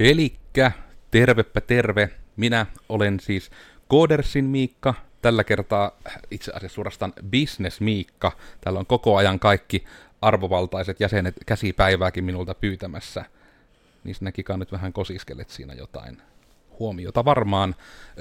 Elikkä, 0.00 0.72
tervepä 1.10 1.60
terve. 1.60 2.10
Minä 2.36 2.66
olen 2.88 3.20
siis 3.20 3.50
Codersin 3.90 4.44
Miikka, 4.44 4.94
tällä 5.22 5.44
kertaa 5.44 5.90
itse 6.30 6.52
asiassa 6.52 6.74
suorastaan 6.74 7.12
Business 7.30 7.80
Miikka. 7.80 8.32
Täällä 8.60 8.80
on 8.80 8.86
koko 8.86 9.16
ajan 9.16 9.38
kaikki 9.38 9.84
arvovaltaiset 10.22 11.00
jäsenet 11.00 11.34
käsipäivääkin 11.46 12.24
minulta 12.24 12.54
pyytämässä. 12.54 13.24
Niissä 14.04 14.24
näkikaa 14.24 14.56
nyt 14.56 14.72
vähän 14.72 14.92
kosiskelet 14.92 15.50
siinä 15.50 15.74
jotain 15.74 16.22
huomiota. 16.78 17.24
Varmaan, 17.24 17.74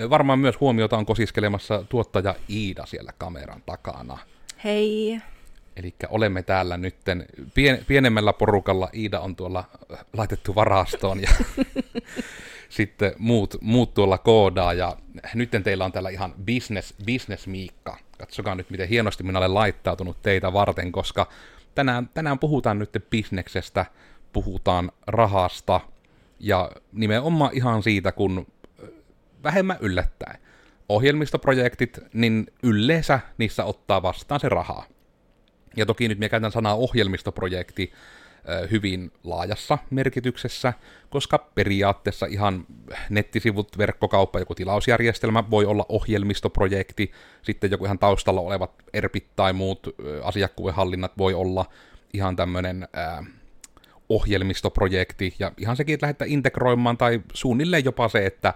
varmaan 0.09 0.39
myös 0.39 0.59
huomiota 0.59 0.98
on 0.98 1.05
kosiskelemassa 1.05 1.84
tuottaja 1.89 2.36
Iida 2.50 2.86
siellä 2.86 3.14
kameran 3.18 3.64
takana. 3.66 4.18
Hei! 4.64 5.21
Eli 5.80 5.96
olemme 6.09 6.43
täällä 6.43 6.77
nytten 6.77 7.25
pien, 7.54 7.86
pienemmällä 7.88 8.34
porukalla. 8.34 8.89
Iida 8.93 9.20
on 9.20 9.36
tuolla 9.36 9.64
laitettu 10.14 10.55
varastoon 10.55 11.21
ja 11.21 11.29
sitten 12.70 13.14
muut, 13.18 13.57
muut 13.61 13.93
tuolla 13.93 14.18
koodaa. 14.18 14.73
Ja 14.73 14.97
nyt 15.34 15.50
teillä 15.64 15.86
on 15.86 15.92
täällä 15.92 16.10
ihan 16.10 16.34
business, 16.46 16.93
business 17.06 17.47
Miikka. 17.47 17.97
Katsokaa 18.18 18.56
nyt, 18.56 18.70
miten 18.70 18.89
hienosti 18.89 19.23
minä 19.23 19.39
olen 19.39 19.54
laittautunut 19.54 20.21
teitä 20.21 20.54
varten, 20.54 20.92
koska 20.92 21.28
tänään, 21.75 22.09
tänään 22.14 22.39
puhutaan 22.39 22.79
nyt 22.79 23.06
bisneksestä, 23.09 23.86
puhutaan 24.34 24.92
rahasta 25.07 25.82
ja 26.39 26.71
nimenomaan 26.92 27.51
ihan 27.54 27.84
siitä, 27.84 28.11
kun 28.11 28.48
vähemmän 29.43 29.78
yllättäen. 29.79 30.39
Ohjelmistoprojektit, 30.89 32.00
niin 32.14 32.48
yleensä 32.64 33.20
niissä 33.38 33.66
ottaa 33.66 34.02
vastaan 34.02 34.39
se 34.39 34.50
rahaa. 34.50 34.86
Ja 35.80 35.86
toki 35.86 36.08
nyt 36.08 36.19
minä 36.19 36.30
käytän 36.30 36.52
sanaa 36.52 36.75
ohjelmistoprojekti 36.75 37.92
hyvin 38.72 39.11
laajassa 39.23 39.78
merkityksessä, 39.89 40.73
koska 41.09 41.38
periaatteessa 41.38 42.25
ihan 42.25 42.66
nettisivut, 43.09 43.78
verkkokauppa, 43.78 44.40
joku 44.40 44.56
tilausjärjestelmä 44.56 45.44
voi 45.50 45.66
olla 45.66 45.86
ohjelmistoprojekti, 45.90 47.12
sitten 47.42 47.72
joku 47.72 47.86
ihan 47.86 48.00
taustalla 48.00 48.42
olevat 48.42 48.72
ERPit 48.94 49.28
tai 49.36 49.53
muut 49.53 49.95
asiakkuudenhallinnat 50.23 51.18
voi 51.18 51.34
olla 51.34 51.66
ihan 52.14 52.36
tämmöinen 52.36 52.88
ohjelmistoprojekti, 54.09 55.36
ja 55.40 55.52
ihan 55.58 55.75
sekin, 55.75 55.94
että 55.94 56.06
lähdetään 56.06 56.31
integroimaan, 56.31 56.98
tai 56.98 57.22
suunnilleen 57.34 57.86
jopa 57.86 58.09
se, 58.09 58.25
että 58.25 58.53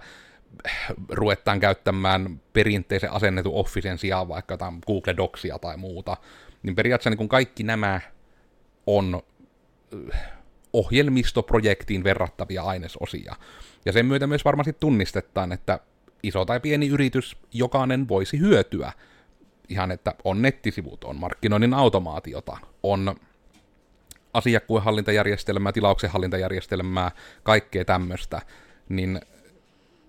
ruvetaan 1.08 1.60
käyttämään 1.60 2.40
perinteisen 2.52 3.12
asennetun 3.12 3.54
Officen 3.54 3.98
sijaan 3.98 4.28
vaikka 4.28 4.54
jotain 4.54 4.78
Google 4.86 5.16
Docsia 5.16 5.58
tai 5.58 5.76
muuta, 5.76 6.16
niin 6.64 6.74
periaatteessa 6.74 7.10
niin 7.10 7.18
kuin 7.18 7.28
kaikki 7.28 7.62
nämä 7.62 8.00
on 8.86 9.22
ohjelmistoprojektiin 10.72 12.04
verrattavia 12.04 12.62
ainesosia. 12.62 13.36
Ja 13.84 13.92
sen 13.92 14.06
myötä 14.06 14.26
myös 14.26 14.44
varmasti 14.44 14.72
tunnistetaan, 14.72 15.52
että 15.52 15.80
iso 16.22 16.44
tai 16.44 16.60
pieni 16.60 16.88
yritys, 16.88 17.36
jokainen 17.52 18.08
voisi 18.08 18.38
hyötyä. 18.40 18.92
Ihan, 19.68 19.90
että 19.90 20.14
on 20.24 20.42
nettisivut, 20.42 21.04
on 21.04 21.16
markkinoinnin 21.16 21.74
automaatiota, 21.74 22.56
on 22.82 23.14
asiakkuehallintajärjestelmää, 24.32 25.72
tilauksenhallintajärjestelmää, 25.72 27.10
kaikkea 27.42 27.84
tämmöistä, 27.84 28.42
niin 28.88 29.20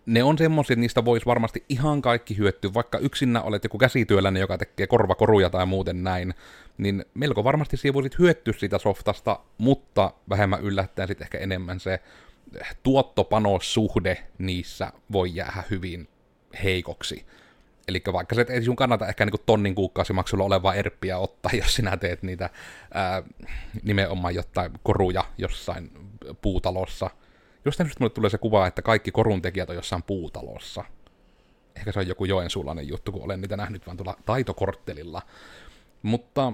ne 0.05 0.23
on 0.23 0.37
semmoisia, 0.37 0.73
että 0.73 0.81
niistä 0.81 1.05
voisi 1.05 1.25
varmasti 1.25 1.65
ihan 1.69 2.01
kaikki 2.01 2.37
hyötyä, 2.37 2.73
vaikka 2.73 2.97
yksinä 2.97 3.41
olet 3.41 3.63
joku 3.63 3.77
käsityöläinen, 3.77 4.41
joka 4.41 4.57
tekee 4.57 4.87
korvakoruja 4.87 5.49
tai 5.49 5.65
muuten 5.65 6.03
näin, 6.03 6.33
niin 6.77 7.05
melko 7.13 7.43
varmasti 7.43 7.77
siihen 7.77 7.93
voisit 7.93 8.19
hyötyä 8.19 8.53
siitä 8.57 8.77
softasta, 8.77 9.39
mutta 9.57 10.13
vähemmän 10.29 10.61
yllättäen 10.61 11.07
sitten 11.07 11.25
ehkä 11.25 11.37
enemmän 11.37 11.79
se 11.79 11.99
tuottopanossuhde 12.83 14.17
niissä 14.37 14.91
voi 15.11 15.35
jäädä 15.35 15.63
hyvin 15.69 16.07
heikoksi. 16.63 17.25
Eli 17.87 18.03
vaikka 18.13 18.35
se 18.35 18.45
ei 18.49 18.63
sun 18.63 18.75
kannata 18.75 19.07
ehkä 19.07 19.25
niinku 19.25 19.43
tonnin 19.45 19.75
kuukausimaksulla 19.75 20.43
olevaa 20.43 20.75
erppiä 20.75 21.17
ottaa, 21.17 21.51
jos 21.61 21.75
sinä 21.75 21.97
teet 21.97 22.23
niitä 22.23 22.49
ää, 22.93 23.23
nimenomaan 23.83 24.35
jotain 24.35 24.71
koruja 24.83 25.23
jossain 25.37 25.91
puutalossa– 26.41 27.09
Jostain 27.65 27.87
syystä 27.87 28.03
mulle 28.03 28.13
tulee 28.13 28.29
se 28.29 28.37
kuva, 28.37 28.67
että 28.67 28.81
kaikki 28.81 29.11
koruntekijät 29.11 29.69
on 29.69 29.75
jossain 29.75 30.03
puutalossa. 30.03 30.83
Ehkä 31.75 31.91
se 31.91 31.99
on 31.99 32.07
joku 32.07 32.25
joensuulainen 32.25 32.87
juttu, 32.87 33.11
kun 33.11 33.23
olen 33.23 33.41
niitä 33.41 33.57
nähnyt 33.57 33.85
vaan 33.87 33.97
tuolla 33.97 34.17
taitokorttelilla. 34.25 35.21
Mutta 36.01 36.53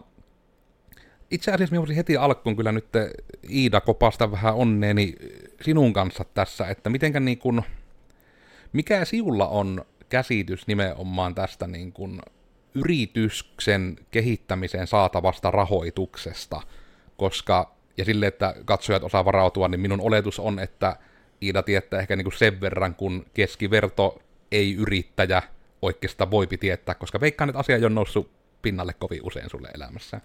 itse 1.32 1.52
asiassa 1.52 1.76
minä 1.76 1.96
heti 1.96 2.18
alkuun 2.18 2.56
kyllä 2.56 2.72
nyt 2.72 2.88
Iida 3.50 3.82
kopasta 3.82 4.32
vähän 4.32 4.56
onneeni 4.56 5.16
sinun 5.62 5.94
kanssa 5.94 6.26
tässä, 6.34 6.68
että 6.68 6.90
mitenkä 6.90 7.20
niin 7.20 7.38
kuin, 7.38 7.62
mikä 8.74 9.06
siulla 9.06 9.48
on 9.48 9.86
käsitys 10.10 10.68
nimenomaan 10.68 11.36
tästä 11.36 11.68
niin 11.68 11.94
kuin 11.94 12.22
yrityksen 12.76 13.96
kehittämiseen 14.12 14.88
saatavasta 14.88 15.52
rahoituksesta, 15.52 16.62
koska 17.18 17.81
ja 17.98 18.06
sille, 18.06 18.28
että 18.28 18.56
katsojat 18.66 19.04
osaa 19.04 19.26
varautua, 19.26 19.68
niin 19.68 19.80
minun 19.80 20.02
oletus 20.02 20.40
on, 20.40 20.60
että 20.60 20.96
Iida 21.42 21.64
tietää 21.64 22.00
ehkä 22.00 22.16
niin 22.16 22.26
kuin 22.26 22.38
sen 22.38 22.62
verran, 22.62 22.96
kun 22.96 23.26
keskiverto 23.34 24.22
ei-yrittäjä 24.52 25.42
oikeastaan 25.82 26.32
voipi 26.32 26.58
tietää, 26.58 26.96
koska 26.96 27.22
veikkaan, 27.22 27.50
että 27.50 27.60
asia 27.60 27.76
ei 27.76 27.86
ole 27.86 27.94
noussut 27.94 28.32
pinnalle 28.62 28.94
kovin 28.94 29.20
usein 29.24 29.50
sulle 29.50 29.70
elämässä. 29.74 30.22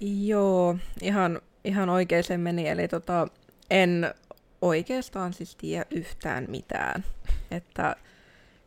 Joo, 0.00 0.76
ihan, 1.02 1.40
ihan 1.64 1.88
oikein 1.88 2.24
se 2.24 2.38
meni, 2.38 2.68
eli 2.68 2.88
tota, 2.88 3.28
en 3.70 4.14
oikeastaan 4.62 5.32
siis 5.32 5.56
tiedä 5.56 5.84
yhtään 5.90 6.46
mitään. 6.48 7.04
Että, 7.50 7.96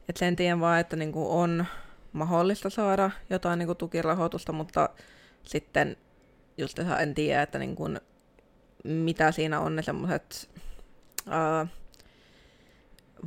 että 0.09 0.19
sen 0.19 0.35
tiedän 0.35 0.59
vaan, 0.59 0.79
että 0.79 0.95
niinku 0.95 1.39
on 1.39 1.65
mahdollista 2.13 2.69
saada 2.69 3.11
jotain 3.29 3.59
niinku 3.59 3.75
tukirahoitusta, 3.75 4.51
mutta 4.51 4.89
sitten 5.43 5.97
just 6.57 6.79
en 6.79 7.15
tiedä, 7.15 7.41
että 7.41 7.59
niin 7.59 7.75
kun, 7.75 8.01
mitä 8.83 9.31
siinä 9.31 9.59
on 9.59 9.75
ne 9.75 9.81
semmoiset 9.81 10.49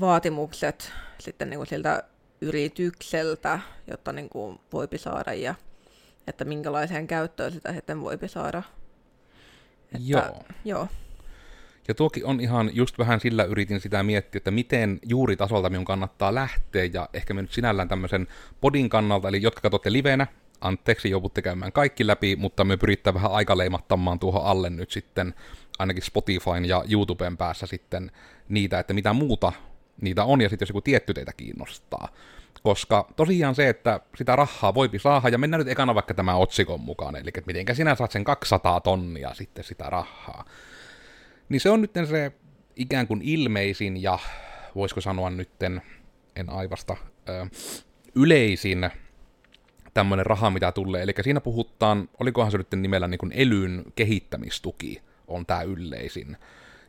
vaatimukset 0.01 0.93
sitten 1.19 1.51
niin 1.51 1.67
siltä 1.67 2.03
yritykseltä, 2.41 3.61
jotta 3.87 4.13
niin 4.13 4.29
kuin 4.29 4.59
voipi 4.73 4.99
saada 4.99 5.35
ja 5.35 5.55
että 6.27 6.45
minkälaiseen 6.45 7.07
käyttöön 7.07 7.53
sitä 7.53 7.73
sitten 7.73 8.01
voipi 8.01 8.29
saada. 8.29 8.63
Että, 9.85 9.99
joo. 10.07 10.43
joo. 10.65 10.89
Ja 11.89 11.95
tuokin 11.95 12.27
on 12.27 12.41
ihan, 12.41 12.71
just 12.73 12.99
vähän 12.99 13.21
sillä 13.21 13.45
yritin 13.45 13.81
sitä 13.81 14.03
miettiä, 14.03 14.39
että 14.39 14.51
miten 14.51 14.99
juuri 15.07 15.37
tasolta 15.37 15.71
minun 15.71 15.85
kannattaa 15.85 16.35
lähteä, 16.35 16.85
ja 16.85 17.09
ehkä 17.13 17.35
me 17.35 17.43
nyt 17.43 17.53
sinällään 17.53 17.89
tämmöisen 17.89 18.27
podin 18.61 18.89
kannalta, 18.89 19.29
eli 19.29 19.43
jotka 19.43 19.61
katsotte 19.61 19.93
livenä, 19.93 20.27
anteeksi, 20.61 21.11
joudutte 21.11 21.43
käymään 21.43 21.73
kaikki 21.73 22.07
läpi, 22.07 22.37
mutta 22.37 22.65
me 22.65 22.77
pyritään 22.77 23.15
vähän 23.15 23.33
aikaleimattamaan 23.33 24.19
tuohon 24.19 24.45
alle 24.45 24.71
nyt 24.71 24.91
sitten 24.91 25.35
ainakin 25.79 26.03
Spotifyn 26.03 26.65
ja 26.65 26.85
YouTuben 26.91 27.37
päässä 27.37 27.67
sitten 27.67 28.13
niitä, 28.49 28.79
että 28.79 28.95
mitä 28.95 29.13
muuta 29.13 29.53
niitä 30.01 30.25
on, 30.25 30.41
ja 30.41 30.49
sitten 30.49 30.67
jos 30.67 30.71
joku 30.71 30.81
tietty 30.81 31.15
teitä 31.15 31.33
kiinnostaa. 31.37 32.09
Koska 32.63 33.09
tosiaan 33.17 33.55
se, 33.55 33.69
että 33.69 34.01
sitä 34.17 34.37
rahaa 34.37 34.75
voipi 34.75 34.99
saada, 34.99 35.29
ja 35.29 35.39
mennään 35.39 35.59
nyt 35.59 35.69
ekana 35.69 35.95
vaikka 35.95 36.15
tämä 36.15 36.35
otsikon 36.35 36.81
mukaan, 36.81 37.17
eli 37.17 37.29
että 37.29 37.43
mitenkä 37.47 37.75
sinä 37.75 37.95
saat 37.95 38.11
sen 38.11 38.25
200 38.25 38.81
tonnia 38.81 39.35
sitten 39.35 39.65
sitä 39.65 39.85
rahaa. 39.85 40.45
Niin 41.49 41.61
se 41.61 41.71
on 41.71 41.81
nyt 41.81 41.93
se 42.11 42.33
ikään 42.77 43.07
kuin 43.07 43.23
ilmeisin 43.23 44.03
ja 44.03 44.19
voisiko 44.75 45.01
sanoa 45.01 45.31
nytten, 45.31 45.83
en 46.37 46.51
aivasta, 46.51 46.97
ö, 47.29 47.47
yleisin 48.15 48.91
tämmöinen 49.99 50.27
raha, 50.27 50.51
mitä 50.51 50.73
tulee. 50.73 51.03
Eli 51.03 51.13
siinä 51.21 51.41
puhutaan, 51.41 52.09
olikohan 52.21 52.51
se 52.51 52.59
nyt 52.59 52.73
nimellä 52.77 53.09
niin 53.09 53.19
kuin 53.19 53.33
elyn 53.33 53.85
kehittämistuki, 53.95 55.03
on 55.29 55.47
tämä 55.47 55.63
yleisin. 55.63 56.37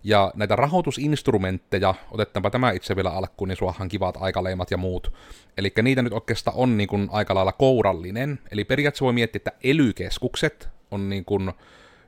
Ja 0.03 0.31
näitä 0.35 0.55
rahoitusinstrumentteja, 0.55 1.95
otetaanpa 2.11 2.49
tämä 2.49 2.71
itse 2.71 2.95
vielä 2.95 3.09
alkuun, 3.09 3.47
niin 3.47 3.57
suohan 3.57 3.89
kivat 3.89 4.17
aikaleimat 4.19 4.71
ja 4.71 4.77
muut. 4.77 5.13
Eli 5.57 5.71
niitä 5.81 6.01
nyt 6.01 6.13
oikeastaan 6.13 6.57
on 6.57 6.77
niin 6.77 6.87
kuin 6.87 7.09
aika 7.11 7.35
lailla 7.35 7.51
kourallinen. 7.51 8.39
Eli 8.51 8.63
periaatteessa 8.63 9.05
voi 9.05 9.13
miettiä, 9.13 9.39
että 9.39 9.51
elykeskukset 9.63 10.69
on 10.91 11.09
niin 11.09 11.25
kuin 11.25 11.51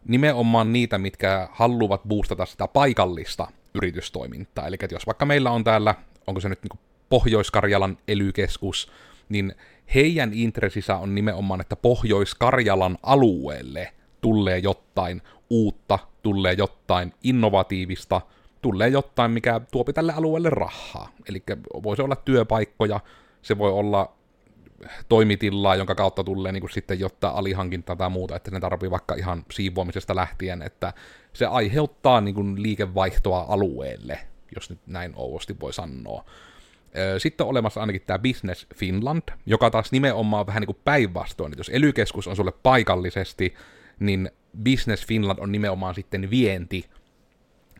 nimenomaan 0.07 0.73
niitä, 0.73 0.97
mitkä 0.97 1.47
haluavat 1.51 2.01
boostata 2.07 2.45
sitä 2.45 2.67
paikallista 2.67 3.47
yritystoimintaa. 3.73 4.67
Eli 4.67 4.77
jos 4.91 5.05
vaikka 5.05 5.25
meillä 5.25 5.51
on 5.51 5.63
täällä, 5.63 5.95
onko 6.27 6.41
se 6.41 6.49
nyt 6.49 6.63
niin 6.63 6.79
Pohjois-Karjalan 7.09 7.97
elykeskus, 8.07 8.91
niin 9.29 9.55
heidän 9.95 10.31
intressissä 10.33 10.97
on 10.97 11.15
nimenomaan, 11.15 11.61
että 11.61 11.75
Pohjois-Karjalan 11.75 12.97
alueelle 13.03 13.93
tulee 14.21 14.57
jotain 14.57 15.21
uutta, 15.49 15.99
tulee 16.23 16.53
jotain 16.53 17.13
innovatiivista, 17.23 18.21
tulee 18.61 18.87
jotain, 18.87 19.31
mikä 19.31 19.61
tuopi 19.71 19.93
tälle 19.93 20.13
alueelle 20.13 20.49
rahaa. 20.49 21.09
Eli 21.29 21.43
voisi 21.83 22.01
olla 22.01 22.15
työpaikkoja, 22.15 22.99
se 23.41 23.57
voi 23.57 23.71
olla 23.71 24.13
toimitilaa, 25.09 25.75
jonka 25.75 25.95
kautta 25.95 26.23
tulee 26.23 26.51
niin 26.51 26.61
kuin 26.61 26.71
sitten 26.71 26.99
jotain 26.99 27.35
alihankintaa 27.35 27.95
tai 27.95 28.09
muuta, 28.09 28.35
että 28.35 28.51
ne 28.51 28.59
tarvii 28.59 28.91
vaikka 28.91 29.15
ihan 29.15 29.45
siivoamisesta 29.51 30.15
lähtien, 30.15 30.61
että 30.61 30.93
se 31.33 31.45
aiheuttaa 31.45 32.21
niin 32.21 32.35
kuin 32.35 32.63
liikevaihtoa 32.63 33.45
alueelle, 33.49 34.19
jos 34.55 34.69
nyt 34.69 34.79
näin 34.87 35.13
ouosti 35.15 35.59
voi 35.59 35.73
sanoa. 35.73 36.25
Sitten 37.17 37.45
on 37.45 37.49
olemassa 37.49 37.81
ainakin 37.81 38.01
tämä 38.01 38.19
Business 38.19 38.67
Finland, 38.75 39.23
joka 39.45 39.69
taas 39.69 39.91
nimenomaan 39.91 40.47
vähän 40.47 40.61
niin 40.61 40.67
kuin 40.67 40.79
päinvastoin, 40.85 41.51
että 41.51 41.59
jos 41.59 41.71
ely 41.73 41.93
on 42.27 42.35
sulle 42.35 42.53
paikallisesti, 42.63 43.53
niin 43.99 44.31
Business 44.63 45.05
Finland 45.07 45.39
on 45.39 45.51
nimenomaan 45.51 45.95
sitten 45.95 46.29
vienti, 46.29 46.85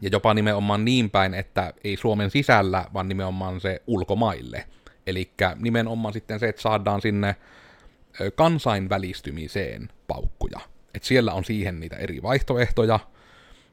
ja 0.02 0.10
jopa 0.12 0.34
nimenomaan 0.34 0.86
niin 0.86 1.10
päin, 1.10 1.34
että 1.34 1.74
ei 1.84 1.98
Suomen 1.98 2.32
sisällä, 2.32 2.86
vaan 2.94 3.10
nimenomaan 3.10 3.62
se 3.62 3.82
ulkomaille. 3.88 4.66
Eli 5.08 5.32
nimenomaan 5.60 6.14
sitten 6.14 6.40
se, 6.40 6.48
että 6.50 6.62
saadaan 6.62 7.02
sinne 7.02 7.36
kansainvälistymiseen 8.36 9.90
paukkuja. 10.08 10.60
Että 10.94 11.08
siellä 11.08 11.34
on 11.34 11.46
siihen 11.46 11.80
niitä 11.80 11.96
eri 11.96 12.22
vaihtoehtoja. 12.22 13.00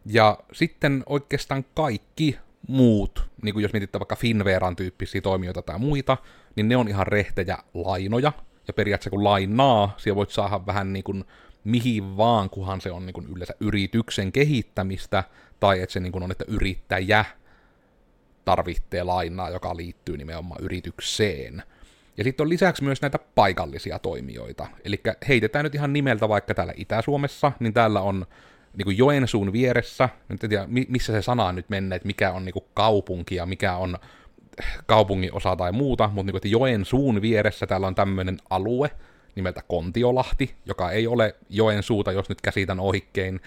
Ja 0.07 0.39
sitten 0.53 1.03
oikeastaan 1.07 1.65
kaikki 1.75 2.39
muut, 2.69 3.31
niin 3.43 3.53
kuin 3.53 3.63
jos 3.63 3.73
mietitte 3.73 4.01
vaikka 4.01 4.17
Finveran 4.17 4.77
tyyppisiä 4.77 5.21
toimijoita 5.21 5.63
tai 5.63 5.79
muita, 5.79 6.17
niin 6.57 6.69
ne 6.69 6.77
on 6.77 6.89
ihan 6.89 7.07
rehtejä 7.07 7.59
lainoja. 7.75 8.33
Ja 8.69 8.75
periaatteessa 8.75 9.11
kun 9.11 9.25
lainaa, 9.25 9.95
siellä 9.97 10.17
voit 10.17 10.31
saada 10.31 10.67
vähän 10.67 10.93
niin 10.93 11.05
kuin 11.05 11.25
mihin 11.65 12.17
vaan, 12.17 12.51
kunhan 12.51 12.81
se 12.81 12.91
on 12.91 13.07
niin 13.07 13.15
kuin 13.15 13.27
yleensä 13.37 13.55
yrityksen 13.61 14.33
kehittämistä, 14.33 15.25
tai 15.61 15.83
että 15.83 15.93
se 15.93 16.01
niin 16.01 16.13
kuin 16.13 16.23
on, 16.23 16.31
että 16.31 16.45
yrittäjä 16.49 17.25
tarvitsee 18.45 19.03
lainaa, 19.03 19.51
joka 19.51 19.77
liittyy 19.77 20.17
nimenomaan 20.17 20.65
yritykseen. 20.65 21.63
Ja 22.17 22.25
sitten 22.25 22.45
on 22.45 22.49
lisäksi 22.49 22.85
myös 22.85 23.03
näitä 23.03 23.19
paikallisia 23.35 23.99
toimijoita. 23.99 24.67
Eli 24.85 25.01
heitetään 25.29 25.65
nyt 25.65 25.75
ihan 25.75 25.93
nimeltä 25.93 26.29
vaikka 26.29 26.55
täällä 26.55 26.73
Itä-Suomessa, 26.77 27.53
niin 27.61 27.75
täällä 27.75 28.01
on 28.01 28.27
niin 28.79 28.85
kuin 28.85 28.99
Joensuun 28.99 29.53
vieressä, 29.53 30.09
en 30.31 30.39
tiedä 30.39 30.67
missä 30.89 31.13
se 31.13 31.23
sana 31.23 31.45
on 31.45 31.55
nyt 31.55 31.69
mennyt, 31.69 31.97
että 31.97 32.07
mikä 32.07 32.33
on 32.33 32.45
niin 32.45 32.55
kaupunki 32.75 33.35
ja 33.35 33.47
mikä 33.47 33.77
on 33.77 33.99
kaupungin 34.87 35.35
osa 35.35 35.57
tai 35.57 35.73
muuta, 35.73 36.09
mutta 36.09 36.23
niin 36.23 36.33
kuin, 36.33 36.37
että 36.37 36.49
Joensuun 36.49 37.23
vieressä 37.23 37.67
täällä 37.67 37.87
on 37.87 37.95
tämmöinen 37.95 38.39
alue 38.51 38.91
nimeltä 39.35 39.63
Kontiolahti, 39.69 40.55
joka 40.67 40.91
ei 40.91 41.07
ole 41.07 41.35
Joensuuta, 41.49 42.13
jos 42.13 42.29
nyt 42.29 42.41
käsitän 42.41 42.81
oikein, 42.81 43.41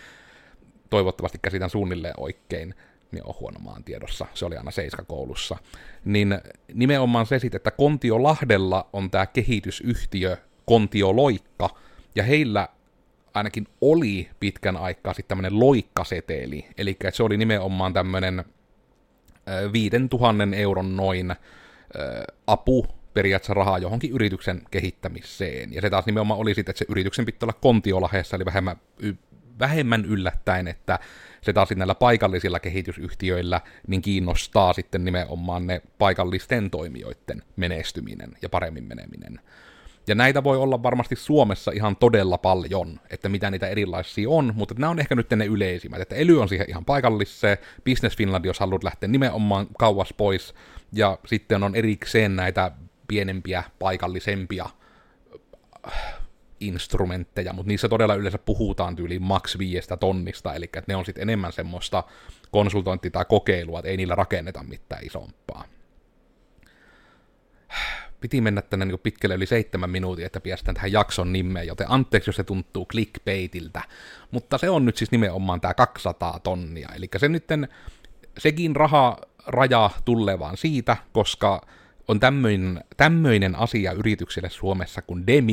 toivottavasti 0.89 1.39
käsitän 1.41 1.69
suunnilleen 1.69 2.13
oikein, 2.17 2.75
niin 3.11 3.23
on 3.25 3.35
huono 3.39 3.59
maan 3.59 3.83
tiedossa, 3.83 4.25
se 4.33 4.45
oli 4.45 4.57
aina 4.57 4.71
Seiska-koulussa, 4.71 5.57
niin 6.05 6.39
nimenomaan 6.73 7.25
se 7.25 7.39
sitten, 7.39 7.57
että 7.57 7.71
Kontiolahdella 7.71 8.89
on 8.93 9.11
tämä 9.11 9.25
kehitysyhtiö 9.25 10.37
Kontioloikka, 10.65 11.69
ja 12.15 12.23
heillä 12.23 12.67
ainakin 13.33 13.67
oli 13.81 14.29
pitkän 14.39 14.77
aikaa 14.77 15.13
sitten 15.13 15.27
tämmöinen 15.27 15.59
loikkaseteli, 15.59 16.65
eli 16.77 16.97
se 17.13 17.23
oli 17.23 17.37
nimenomaan 17.37 17.93
tämmöinen 17.93 18.43
5000 19.73 20.55
euron 20.55 20.97
noin 20.97 21.35
apu 22.47 22.87
periaatteessa 23.13 23.53
rahaa 23.53 23.77
johonkin 23.77 24.11
yrityksen 24.11 24.61
kehittämiseen. 24.71 25.73
Ja 25.73 25.81
se 25.81 25.89
taas 25.89 26.05
nimenomaan 26.05 26.39
oli 26.39 26.55
sitten, 26.55 26.71
että 26.71 26.79
se 26.79 26.85
yrityksen 26.89 27.25
pitää 27.25 27.45
olla 27.45 27.59
kontiolahessa, 27.61 28.35
eli 28.35 28.45
vähemmän, 28.45 28.77
vähemmän 29.59 30.05
yllättäen, 30.05 30.67
että 30.67 30.99
se 31.41 31.53
taas 31.53 31.69
näillä 31.75 31.95
paikallisilla 31.95 32.59
kehitysyhtiöillä 32.59 33.61
niin 33.87 34.01
kiinnostaa 34.01 34.73
sitten 34.73 35.05
nimenomaan 35.05 35.67
ne 35.67 35.81
paikallisten 35.97 36.69
toimijoiden 36.69 37.43
menestyminen 37.55 38.37
ja 38.41 38.49
paremmin 38.49 38.83
meneminen. 38.83 39.39
Ja 40.11 40.15
näitä 40.15 40.43
voi 40.43 40.57
olla 40.57 40.83
varmasti 40.83 41.15
Suomessa 41.15 41.71
ihan 41.71 41.95
todella 41.95 42.37
paljon, 42.37 42.99
että 43.09 43.29
mitä 43.29 43.51
niitä 43.51 43.67
erilaisia 43.67 44.29
on, 44.29 44.53
mutta 44.55 44.75
nämä 44.77 44.89
on 44.89 44.99
ehkä 44.99 45.15
nyt 45.15 45.29
ne 45.29 45.45
yleisimmät, 45.45 46.01
että 46.01 46.15
Ely 46.15 46.41
on 46.41 46.49
siihen 46.49 46.69
ihan 46.69 46.85
paikallisse, 46.85 47.57
Business 47.85 48.17
Finland, 48.17 48.45
jos 48.45 48.59
haluat 48.59 48.83
lähteä 48.83 49.09
nimenomaan 49.09 49.67
kauas 49.77 50.13
pois, 50.13 50.53
ja 50.93 51.17
sitten 51.25 51.63
on 51.63 51.75
erikseen 51.75 52.35
näitä 52.35 52.71
pienempiä, 53.07 53.63
paikallisempia 53.79 54.69
äh, 55.87 55.93
instrumentteja, 56.59 57.53
mutta 57.53 57.67
niissä 57.67 57.89
todella 57.89 58.15
yleensä 58.15 58.37
puhutaan 58.37 58.95
tyyliin 58.95 59.23
maks 59.23 59.57
viiestä 59.57 59.97
tonnista, 59.97 60.53
eli 60.53 60.65
että 60.65 60.83
ne 60.87 60.95
on 60.95 61.05
sitten 61.05 61.21
enemmän 61.21 61.53
semmoista 61.53 62.03
konsultointi- 62.51 63.11
tai 63.11 63.25
kokeilua, 63.25 63.79
että 63.79 63.89
ei 63.89 63.97
niillä 63.97 64.15
rakenneta 64.15 64.63
mitään 64.63 65.05
isompaa 65.05 65.65
piti 68.21 68.41
mennä 68.41 68.61
tänne 68.61 68.85
niin 68.85 68.99
pitkälle 68.99 69.35
yli 69.35 69.45
seitsemän 69.45 69.89
minuutin, 69.89 70.25
että 70.25 70.39
päästään 70.39 70.75
tähän 70.75 70.91
jakson 70.91 71.33
nimeen, 71.33 71.67
joten 71.67 71.91
anteeksi, 71.91 72.29
jos 72.29 72.35
se 72.35 72.43
tuntuu 72.43 72.85
clickbaitiltä. 72.85 73.81
Mutta 74.31 74.57
se 74.57 74.69
on 74.69 74.85
nyt 74.85 74.97
siis 74.97 75.11
nimenomaan 75.11 75.61
tämä 75.61 75.73
200 75.73 76.39
tonnia, 76.39 76.89
eli 76.95 77.09
se 77.17 77.29
nytten, 77.29 77.67
sekin 78.37 78.75
raha 78.75 79.17
raja 79.47 79.89
tulee 80.05 80.39
vaan 80.39 80.57
siitä, 80.57 80.97
koska 81.13 81.61
on 82.07 82.19
tämmöinen, 82.19 82.83
tämmöinen 82.97 83.55
asia 83.55 83.91
yrityksille 83.91 84.49
Suomessa 84.49 85.01
kuin 85.01 85.27
de 85.27 85.43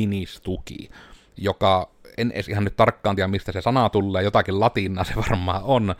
tuki, 0.43 0.89
joka 1.37 1.91
en 2.17 2.31
edes 2.31 2.49
ihan 2.49 2.63
nyt 2.63 2.75
tarkkaan 2.75 3.15
tiedä, 3.15 3.27
mistä 3.27 3.51
se 3.51 3.61
sana 3.61 3.89
tulee, 3.89 4.23
jotakin 4.23 4.59
latinaa 4.59 5.03
se 5.03 5.15
varmaan 5.15 5.61
on, 5.63 5.95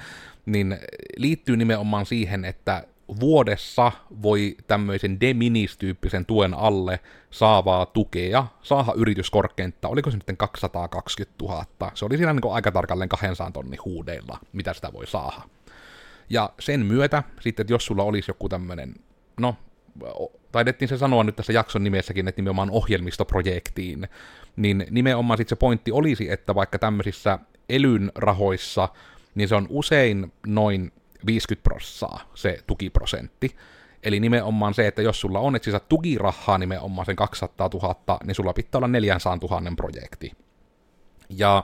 niin 0.46 0.78
liittyy 1.18 1.58
nimenomaan 1.58 2.06
siihen, 2.06 2.46
että 2.46 2.84
vuodessa 3.20 3.92
voi 4.22 4.56
tämmöisen 4.68 5.22
de 5.22 5.34
minis-tyyppisen 5.34 6.26
tuen 6.26 6.54
alle 6.54 7.00
saavaa 7.32 7.86
tukea 7.86 8.48
saada 8.62 8.94
yrityskorkeinta, 8.96 9.88
oliko 9.88 10.12
se 10.12 10.18
nyt 10.18 10.38
220 10.38 11.46
000, 11.46 11.66
se 11.94 12.06
oli 12.06 12.18
siinä 12.18 12.34
niin 12.34 12.52
aika 12.52 12.72
tarkalleen 12.72 13.10
200 13.10 13.52
tonni 13.52 13.78
huudeilla, 13.78 14.38
mitä 14.54 14.74
sitä 14.74 14.94
voi 14.94 15.08
saada. 15.08 15.42
Ja 16.30 16.50
sen 16.60 16.86
myötä 16.86 17.24
sitten, 17.40 17.64
että 17.64 17.74
jos 17.74 17.86
sulla 17.86 18.04
olisi 18.04 18.32
joku 18.32 18.50
tämmöinen, 18.50 18.96
no, 19.40 19.56
taidettiin 20.52 20.90
se 20.90 20.98
sanoa 20.98 21.24
nyt 21.24 21.36
tässä 21.36 21.54
jakson 21.54 21.84
nimessäkin, 21.84 22.28
että 22.28 22.42
nimenomaan 22.42 22.72
ohjelmistoprojektiin, 22.72 24.08
niin 24.56 24.86
nimenomaan 24.90 25.38
sitten 25.38 25.56
se 25.56 25.60
pointti 25.60 25.92
olisi, 25.92 26.32
että 26.32 26.56
vaikka 26.56 26.80
tämmöisissä 26.80 27.40
elyn 27.70 28.12
rahoissa, 28.16 28.90
niin 29.36 29.50
se 29.50 29.56
on 29.56 29.68
usein 29.70 30.34
noin 30.48 30.92
50 31.26 31.64
prossaa 31.64 32.22
se 32.36 32.64
tukiprosentti. 32.68 33.56
Eli 34.04 34.20
nimenomaan 34.20 34.74
se, 34.74 34.88
että 34.88 35.02
jos 35.02 35.22
sulla 35.22 35.40
on, 35.40 35.56
että 35.56 35.72
sä 35.72 35.80
tukirahaa 35.80 36.58
nimenomaan 36.58 37.06
sen 37.06 37.16
200 37.16 37.70
000, 37.74 38.20
niin 38.24 38.36
sulla 38.36 38.54
pitää 38.54 38.80
olla 38.80 38.88
400 38.88 39.38
000 39.62 39.74
projekti. 39.76 40.32
Ja 41.30 41.64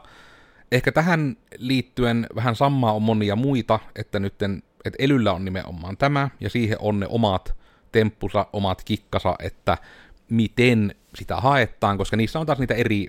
ehkä 0.72 0.92
tähän 0.92 1.38
liittyen 1.58 2.28
vähän 2.36 2.56
samaa 2.56 2.94
on 2.94 3.02
monia 3.02 3.36
muita, 3.36 3.80
että 3.96 4.20
nyt 4.20 4.36
että 4.86 5.04
Elyllä 5.04 5.34
on 5.34 5.46
nimenomaan 5.46 5.98
tämä, 5.98 6.30
ja 6.40 6.50
siihen 6.50 6.78
on 6.80 7.00
ne 7.00 7.08
omat 7.10 7.56
temppusa, 7.92 8.48
omat 8.54 8.84
kikkasa, 8.84 9.36
että 9.40 9.78
miten 10.30 10.96
sitä 11.16 11.36
haetaan, 11.36 11.98
koska 11.98 12.18
niissä 12.18 12.40
on 12.40 12.46
taas 12.46 12.60
niitä 12.60 12.74
eri, 12.74 13.08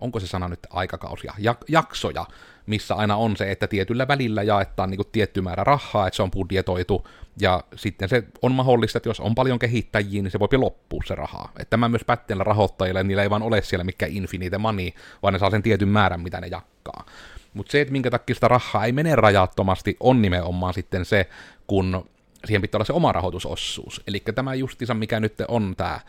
onko 0.00 0.20
se 0.20 0.26
sana 0.26 0.48
nyt 0.48 0.66
aikakausia, 0.70 1.34
jak- 1.38 1.64
jaksoja, 1.68 2.26
missä 2.66 2.94
aina 2.94 3.16
on 3.16 3.36
se, 3.36 3.50
että 3.50 3.66
tietyllä 3.66 4.08
välillä 4.08 4.42
jaetaan 4.42 4.90
niin 4.90 4.98
kuin 4.98 5.08
tietty 5.12 5.40
määrä 5.40 5.64
rahaa, 5.64 6.06
että 6.06 6.16
se 6.16 6.22
on 6.22 6.30
budjetoitu, 6.30 7.06
ja 7.40 7.64
sitten 7.76 8.08
se 8.08 8.24
on 8.42 8.52
mahdollista, 8.52 8.98
että 8.98 9.08
jos 9.08 9.20
on 9.20 9.34
paljon 9.34 9.58
kehittäjiä, 9.58 10.22
niin 10.22 10.30
se 10.30 10.38
voi 10.38 10.48
loppua 10.56 11.00
se 11.06 11.14
rahaa. 11.14 11.52
Että 11.58 11.70
tämä 11.70 11.88
myös 11.88 12.04
pätteillä 12.04 12.44
rahoittajille, 12.44 13.02
niillä 13.02 13.22
ei 13.22 13.30
vaan 13.30 13.42
ole 13.42 13.62
siellä 13.62 13.84
mikä 13.84 14.06
infinite 14.08 14.58
money, 14.58 14.90
vaan 15.22 15.32
ne 15.32 15.38
saa 15.38 15.50
sen 15.50 15.62
tietyn 15.62 15.88
määrän, 15.88 16.20
mitä 16.20 16.40
ne 16.40 16.46
jakkaa. 16.46 17.06
Mutta 17.54 17.72
se, 17.72 17.80
että 17.80 17.92
minkä 17.92 18.10
takia 18.10 18.34
sitä 18.34 18.48
rahaa 18.48 18.84
ei 18.84 18.92
mene 18.92 19.16
rajattomasti, 19.16 19.96
on 20.00 20.22
nimenomaan 20.22 20.74
sitten 20.74 21.04
se, 21.04 21.28
kun 21.66 22.10
siihen 22.44 22.62
pitää 22.62 22.78
olla 22.78 22.84
se 22.84 22.92
oma 22.92 23.12
rahoitusosuus. 23.12 24.02
Eli 24.06 24.22
tämä 24.34 24.54
justiinsa, 24.54 24.94
mikä 24.94 25.20
nyt 25.20 25.34
on 25.48 25.74
tämä 25.76 26.00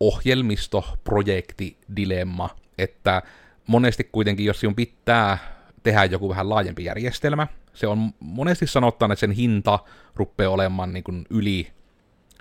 ohjelmistoprojekti-dilemma, 0.00 2.50
että 2.78 3.22
monesti 3.66 4.04
kuitenkin, 4.12 4.46
jos 4.46 4.60
sinun 4.60 4.74
pitää 4.74 5.38
tehdä 5.82 6.04
joku 6.04 6.28
vähän 6.28 6.48
laajempi 6.48 6.84
järjestelmä. 6.84 7.46
Se 7.74 7.86
on 7.86 8.10
monesti 8.20 8.66
sanottanut, 8.66 9.12
että 9.12 9.20
sen 9.20 9.30
hinta 9.30 9.78
rupeaa 10.16 10.50
olemaan 10.50 10.92
niin 10.92 11.04
kuin 11.04 11.26
yli 11.30 11.72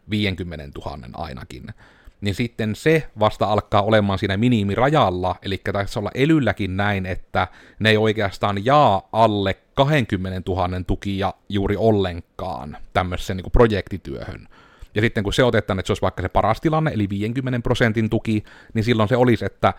50 0.10 0.80
000 0.86 0.98
ainakin. 1.14 1.64
Niin 2.22 2.36
sitten 2.36 2.76
se 2.76 3.10
vasta 3.20 3.46
alkaa 3.46 3.82
olemaan 3.82 4.20
siinä 4.20 4.38
minimirajalla, 4.38 5.36
eli 5.42 5.62
taisi 5.74 6.00
olla 6.00 6.12
elylläkin 6.14 6.78
näin, 6.78 7.06
että 7.06 7.48
ne 7.80 7.90
ei 7.90 7.98
oikeastaan 7.98 8.66
jaa 8.66 9.10
alle 9.12 9.58
20 9.74 10.52
000 10.52 10.70
tukia 10.88 11.34
juuri 11.50 11.76
ollenkaan 11.78 12.78
tämmöiseen 12.94 13.38
niin 13.38 13.52
projektityöhön. 13.52 14.48
Ja 14.96 15.02
sitten 15.02 15.24
kun 15.24 15.34
se 15.34 15.44
otetaan, 15.44 15.80
että 15.80 15.88
se 15.88 15.92
olisi 15.92 16.02
vaikka 16.02 16.22
se 16.22 16.30
paras 16.30 16.62
tilanne, 16.62 16.92
eli 16.94 17.10
50 17.10 17.60
prosentin 17.64 18.10
tuki, 18.10 18.44
niin 18.74 18.84
silloin 18.84 19.10
se 19.10 19.18
olisi, 19.18 19.46
että 19.46 19.74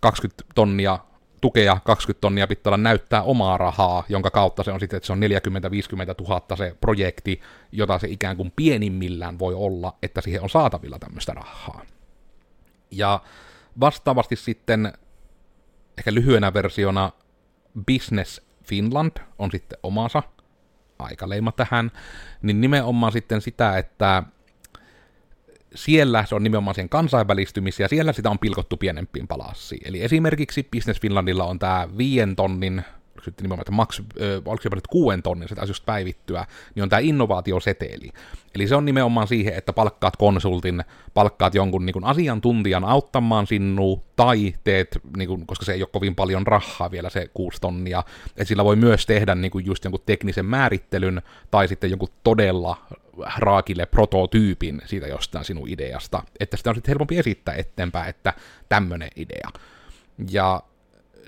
20 0.00 0.44
tonnia 0.54 0.98
tukea 1.40 1.80
20 1.84 2.20
tonnia 2.20 2.46
pitää 2.46 2.70
olla 2.70 2.76
näyttää 2.76 3.22
omaa 3.22 3.58
rahaa, 3.58 4.04
jonka 4.08 4.30
kautta 4.30 4.62
se 4.62 4.72
on 4.72 4.80
sitten, 4.80 4.96
että 4.96 5.06
se 5.06 5.12
on 5.12 5.20
40-50 6.22 6.28
000 6.28 6.56
se 6.56 6.76
projekti, 6.80 7.40
jota 7.72 7.98
se 7.98 8.08
ikään 8.08 8.36
kuin 8.36 8.52
pienimmillään 8.56 9.38
voi 9.38 9.54
olla, 9.54 9.96
että 10.02 10.20
siihen 10.20 10.42
on 10.42 10.50
saatavilla 10.50 10.98
tämmöistä 10.98 11.34
rahaa. 11.34 11.82
Ja 12.90 13.20
vastaavasti 13.80 14.36
sitten 14.36 14.92
ehkä 15.98 16.14
lyhyenä 16.14 16.54
versiona 16.54 17.12
Business 17.86 18.40
Finland 18.64 19.12
on 19.38 19.50
sitten 19.50 19.78
omansa 19.82 20.22
aikaleima 20.98 21.52
tähän, 21.52 21.92
niin 22.42 22.60
nimenomaan 22.60 23.12
sitten 23.12 23.40
sitä, 23.40 23.78
että 23.78 24.22
siellä 25.76 26.24
se 26.28 26.34
on 26.34 26.42
nimenomaan 26.42 26.74
sen 26.74 26.88
kansainvälistymisiä, 26.88 27.84
ja 27.84 27.88
siellä 27.88 28.12
sitä 28.12 28.30
on 28.30 28.38
pilkottu 28.38 28.76
pienempiin 28.76 29.28
palasiin. 29.28 29.82
Eli 29.84 30.02
esimerkiksi 30.02 30.68
Business 30.72 31.00
Finlandilla 31.00 31.44
on 31.44 31.58
tämä 31.58 31.88
viien 31.98 32.36
tonnin 32.36 32.84
sitten 33.30 33.42
nimenomaan, 33.42 33.62
että 33.62 33.72
maks, 33.72 34.00
äh, 34.00 34.42
oliko 34.44 34.62
se 34.62 34.70
kuuden 34.88 35.22
tonnin, 35.22 35.48
taisi 35.48 35.70
just 35.70 35.86
päivittyä, 35.86 36.46
niin 36.74 36.82
on 36.82 36.88
tämä 36.88 37.00
innovaatioseteli. 37.00 38.10
Eli 38.54 38.68
se 38.68 38.76
on 38.76 38.84
nimenomaan 38.84 39.28
siihen, 39.28 39.54
että 39.54 39.72
palkkaat 39.72 40.16
konsultin, 40.16 40.84
palkkaat 41.14 41.54
jonkun 41.54 41.86
niin 41.86 41.92
kuin 41.92 42.04
asiantuntijan 42.04 42.84
auttamaan 42.84 43.46
sinua, 43.46 44.00
tai 44.16 44.54
teet, 44.64 44.98
niin 45.16 45.28
kuin, 45.28 45.46
koska 45.46 45.64
se 45.64 45.72
ei 45.72 45.82
ole 45.82 45.88
kovin 45.92 46.14
paljon 46.14 46.46
rahaa 46.46 46.90
vielä 46.90 47.10
se 47.10 47.30
kuusi 47.34 47.60
tonnia, 47.60 48.02
että 48.26 48.44
sillä 48.44 48.64
voi 48.64 48.76
myös 48.76 49.06
tehdä 49.06 49.34
niin 49.34 49.50
kuin 49.50 49.66
just 49.66 49.84
jonkun 49.84 50.02
teknisen 50.06 50.46
määrittelyn, 50.46 51.22
tai 51.50 51.68
sitten 51.68 51.90
jonkun 51.90 52.08
todella 52.24 52.76
raakille 53.36 53.86
prototyypin 53.86 54.82
siitä 54.84 55.06
jostain 55.06 55.44
sinun 55.44 55.68
ideasta, 55.68 56.22
että 56.40 56.56
sitä 56.56 56.70
on 56.70 56.76
sitten 56.76 56.92
helpompi 56.92 57.18
esittää 57.18 57.54
eteenpäin, 57.54 58.08
että 58.08 58.32
tämmöinen 58.68 59.10
idea. 59.16 59.50
Ja 60.30 60.62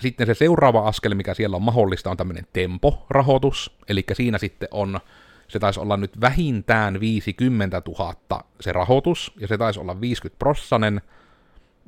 sitten 0.01 0.27
se 0.27 0.35
seuraava 0.35 0.89
askel, 0.89 1.15
mikä 1.15 1.35
siellä 1.35 1.57
on 1.57 1.63
mahdollista, 1.63 2.11
on 2.11 2.17
tämmöinen 2.17 2.47
temporahoitus, 2.53 3.77
eli 3.89 4.05
siinä 4.13 4.39
sitten 4.39 4.69
on, 4.71 5.01
se 5.49 5.59
taisi 5.59 5.81
olla 5.81 5.97
nyt 5.97 6.21
vähintään 6.21 7.01
50 7.01 7.83
000 7.99 8.15
se 8.61 8.73
rahoitus, 8.73 9.33
ja 9.41 9.49
se 9.49 9.59
taisi 9.59 9.81
olla 9.81 10.01
50 10.01 10.39
prossanen, 10.39 11.01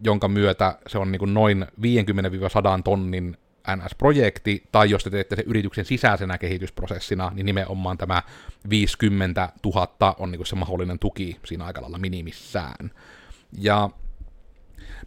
jonka 0.04 0.28
myötä 0.28 0.78
se 0.86 0.98
on 0.98 1.12
niin 1.12 1.18
kuin 1.18 1.34
noin 1.34 1.66
50-100 1.80 2.82
tonnin 2.84 3.36
NS-projekti, 3.76 4.62
tai 4.72 4.90
jos 4.90 5.04
te 5.04 5.10
teette 5.10 5.36
sen 5.36 5.44
yrityksen 5.48 5.84
sisäisenä 5.84 6.38
kehitysprosessina, 6.38 7.32
niin 7.34 7.46
nimenomaan 7.46 7.98
tämä 7.98 8.22
50 8.70 9.48
000 9.64 10.14
on 10.18 10.30
niin 10.30 10.46
se 10.46 10.56
mahdollinen 10.56 10.98
tuki 10.98 11.36
siinä 11.44 11.64
aika 11.64 11.82
lailla 11.82 11.98
minimissään. 11.98 12.90
Ja 13.58 13.90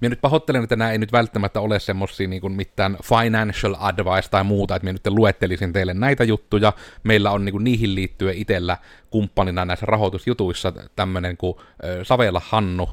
minä 0.01 0.10
nyt 0.10 0.22
pahoittelen, 0.22 0.63
että 0.63 0.75
nämä 0.75 0.91
ei 0.91 0.98
nyt 0.98 1.12
välttämättä 1.12 1.60
ole 1.60 1.79
semmoisia 1.79 2.27
niin 2.27 2.51
mitään 2.51 2.98
financial 3.03 3.75
advice 3.79 4.29
tai 4.29 4.43
muuta, 4.43 4.75
että 4.75 4.83
minä 4.83 4.93
nyt 4.93 5.07
luettelisin 5.07 5.74
teille 5.74 5.93
näitä 5.93 6.24
juttuja. 6.24 6.74
Meillä 7.03 7.31
on 7.31 7.45
niin 7.45 7.53
kuin 7.53 7.63
niihin 7.63 7.95
liittyen 7.95 8.38
itsellä 8.38 8.77
kumppanina 9.10 9.65
näissä 9.65 9.86
rahoitusjutuissa 9.86 10.74
tämmöinen 10.95 11.38
kuin 11.38 11.57
Savela 12.03 12.41
Hannu, 12.45 12.89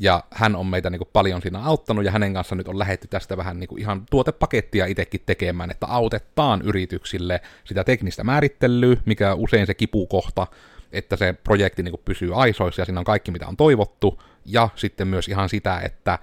ja 0.00 0.24
hän 0.30 0.56
on 0.56 0.66
meitä 0.66 0.90
niin 0.90 0.98
kuin 0.98 1.08
paljon 1.12 1.42
siinä 1.42 1.62
auttanut, 1.62 2.04
ja 2.04 2.10
hänen 2.10 2.34
kanssa 2.34 2.54
nyt 2.54 2.68
on 2.68 2.78
lähetty 2.78 3.08
tästä 3.08 3.36
vähän 3.36 3.60
niin 3.60 3.68
kuin 3.68 3.80
ihan 3.80 4.06
tuotepakettia 4.10 4.86
itsekin 4.86 5.20
tekemään, 5.26 5.70
että 5.70 5.86
autetaan 5.86 6.62
yrityksille 6.62 7.40
sitä 7.64 7.84
teknistä 7.84 8.24
määrittelyä, 8.24 8.96
mikä 9.04 9.32
on 9.32 9.38
usein 9.38 9.66
se 9.66 9.74
kipukohta, 9.74 10.46
että 10.92 11.16
se 11.16 11.32
projekti 11.44 11.82
niin 11.82 11.92
kuin 11.92 12.02
pysyy 12.04 12.42
aisoissa 12.42 12.82
ja 12.82 12.86
siinä 12.86 13.00
on 13.00 13.04
kaikki, 13.04 13.30
mitä 13.30 13.46
on 13.46 13.56
toivottu, 13.56 14.22
ja 14.44 14.68
sitten 14.76 15.08
myös 15.08 15.28
ihan 15.28 15.48
sitä, 15.48 15.80
että 15.80 16.18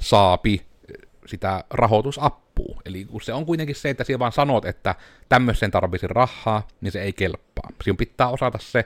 saapi 0.00 0.66
sitä 1.26 1.64
rahoitusappua. 2.54 2.82
Eli 2.84 3.04
kun 3.04 3.20
se 3.20 3.32
on 3.32 3.46
kuitenkin 3.46 3.76
se, 3.76 3.90
että 3.90 4.04
sinä 4.04 4.18
vaan 4.18 4.32
sanot, 4.32 4.64
että 4.64 4.94
tämmöisen 5.28 5.70
tarvitsin 5.70 6.10
rahaa, 6.10 6.68
niin 6.80 6.92
se 6.92 7.02
ei 7.02 7.12
kelpaa. 7.12 7.70
Sinun 7.82 7.96
pitää 7.96 8.28
osata 8.28 8.58
se 8.58 8.84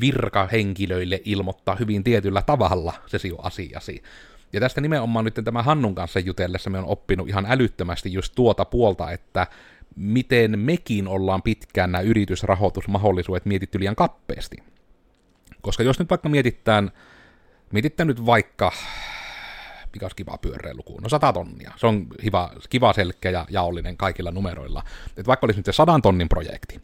virkahenkilöille 0.00 1.20
ilmoittaa 1.24 1.76
hyvin 1.76 2.04
tietyllä 2.04 2.42
tavalla 2.42 2.92
se 3.06 3.18
sinun 3.18 3.40
asiasi. 3.42 4.02
Ja 4.52 4.60
tästä 4.60 4.80
nimenomaan 4.80 5.24
nyt 5.24 5.40
tämän 5.44 5.64
Hannun 5.64 5.94
kanssa 5.94 6.20
jutellessa 6.20 6.70
me 6.70 6.78
on 6.78 6.84
oppinut 6.84 7.28
ihan 7.28 7.46
älyttömästi 7.48 8.12
just 8.12 8.32
tuota 8.34 8.64
puolta, 8.64 9.10
että 9.10 9.46
miten 9.96 10.58
mekin 10.58 11.08
ollaan 11.08 11.42
pitkään 11.42 11.92
nämä 11.92 12.02
yritysrahoitusmahdollisuudet 12.02 13.46
mietitty 13.46 13.80
liian 13.80 13.96
kappeasti. 13.96 14.56
Koska 15.62 15.82
jos 15.82 15.98
nyt 15.98 16.10
vaikka 16.10 16.28
mietitään, 16.28 16.90
mietitään 17.72 18.06
nyt 18.06 18.26
vaikka, 18.26 18.72
mikä 19.96 20.04
olisi 20.04 20.16
kiva 20.16 20.38
pyöreä 20.38 20.74
luku, 20.74 20.98
no 21.00 21.08
100 21.08 21.32
tonnia, 21.32 21.72
se 21.76 21.86
on 21.86 22.06
kiva, 22.20 22.50
kiva 22.70 22.92
selkeä 22.92 23.30
ja 23.30 23.46
jaollinen 23.50 23.96
kaikilla 23.96 24.30
numeroilla. 24.30 24.82
Että 25.08 25.26
vaikka 25.26 25.46
olisi 25.46 25.58
nyt 25.58 25.66
se 25.66 25.72
100 25.72 26.00
tonnin 26.02 26.28
projekti, 26.28 26.82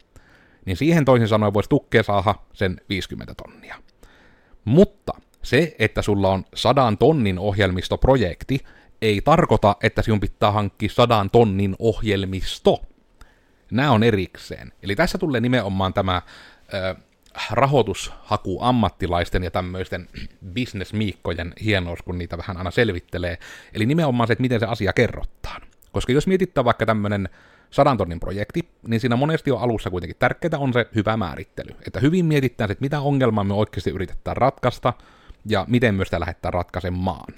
niin 0.65 0.77
siihen 0.77 1.05
toisin 1.05 1.29
sanoen 1.29 1.55
voisi 1.55 1.69
tukkea 1.69 2.03
saada 2.03 2.35
sen 2.53 2.81
50 2.89 3.35
tonnia. 3.35 3.77
Mutta 4.65 5.13
se, 5.43 5.77
että 5.79 6.03
sulla 6.03 6.29
on 6.29 6.45
100 6.55 6.93
tonnin 6.99 7.39
ohjelmistoprojekti, 7.39 8.61
ei 9.03 9.21
tarkoita, 9.21 9.77
että 9.83 10.03
sinun 10.03 10.21
pitää 10.21 10.51
hankkia 10.51 10.89
100 10.89 11.27
tonnin 11.33 11.77
ohjelmisto 11.79 12.83
nämä 13.73 13.91
on 13.91 14.03
erikseen. 14.03 14.73
Eli 14.83 14.97
tässä 14.97 15.19
tulee 15.19 15.41
nimenomaan 15.41 15.95
tämä 15.95 16.23
ö, 16.75 16.95
rahoitushaku 17.51 18.59
ammattilaisten 18.63 19.45
ja 19.45 19.51
tämmöisten 19.51 20.09
bisnesmiikkojen 20.53 21.53
hienous, 21.65 22.03
kun 22.03 22.19
niitä 22.19 22.39
vähän 22.39 22.57
aina 22.57 22.71
selvittelee. 22.71 23.39
Eli 23.75 23.87
nimenomaan 23.87 24.27
se, 24.27 24.33
että 24.33 24.43
miten 24.43 24.61
se 24.61 24.67
asia 24.67 24.93
kerrotaan. 24.93 25.63
Koska 25.93 26.13
jos 26.13 26.27
mietitään 26.27 26.65
vaikka 26.65 26.87
tämmöinen 26.87 27.29
sadan 27.71 27.97
tonnin 27.97 28.21
projekti, 28.21 28.69
niin 28.89 29.01
siinä 29.01 29.17
monesti 29.17 29.51
on 29.51 29.61
alussa 29.61 29.91
kuitenkin 29.91 30.17
tärkeää 30.19 30.59
on 30.59 30.73
se 30.73 30.89
hyvä 30.95 31.17
määrittely. 31.17 31.71
Että 31.87 32.01
hyvin 32.01 32.25
mietitään, 32.25 32.71
että 32.71 32.83
mitä 32.83 33.01
ongelmaa 33.01 33.45
me 33.45 33.55
oikeasti 33.55 33.91
yritetään 33.91 34.37
ratkaista, 34.37 34.93
ja 35.47 35.65
miten 35.69 35.95
myös 35.95 36.09
sitä 36.09 36.21
lähdetään 36.21 36.55
ratkaisemaan. 36.55 37.35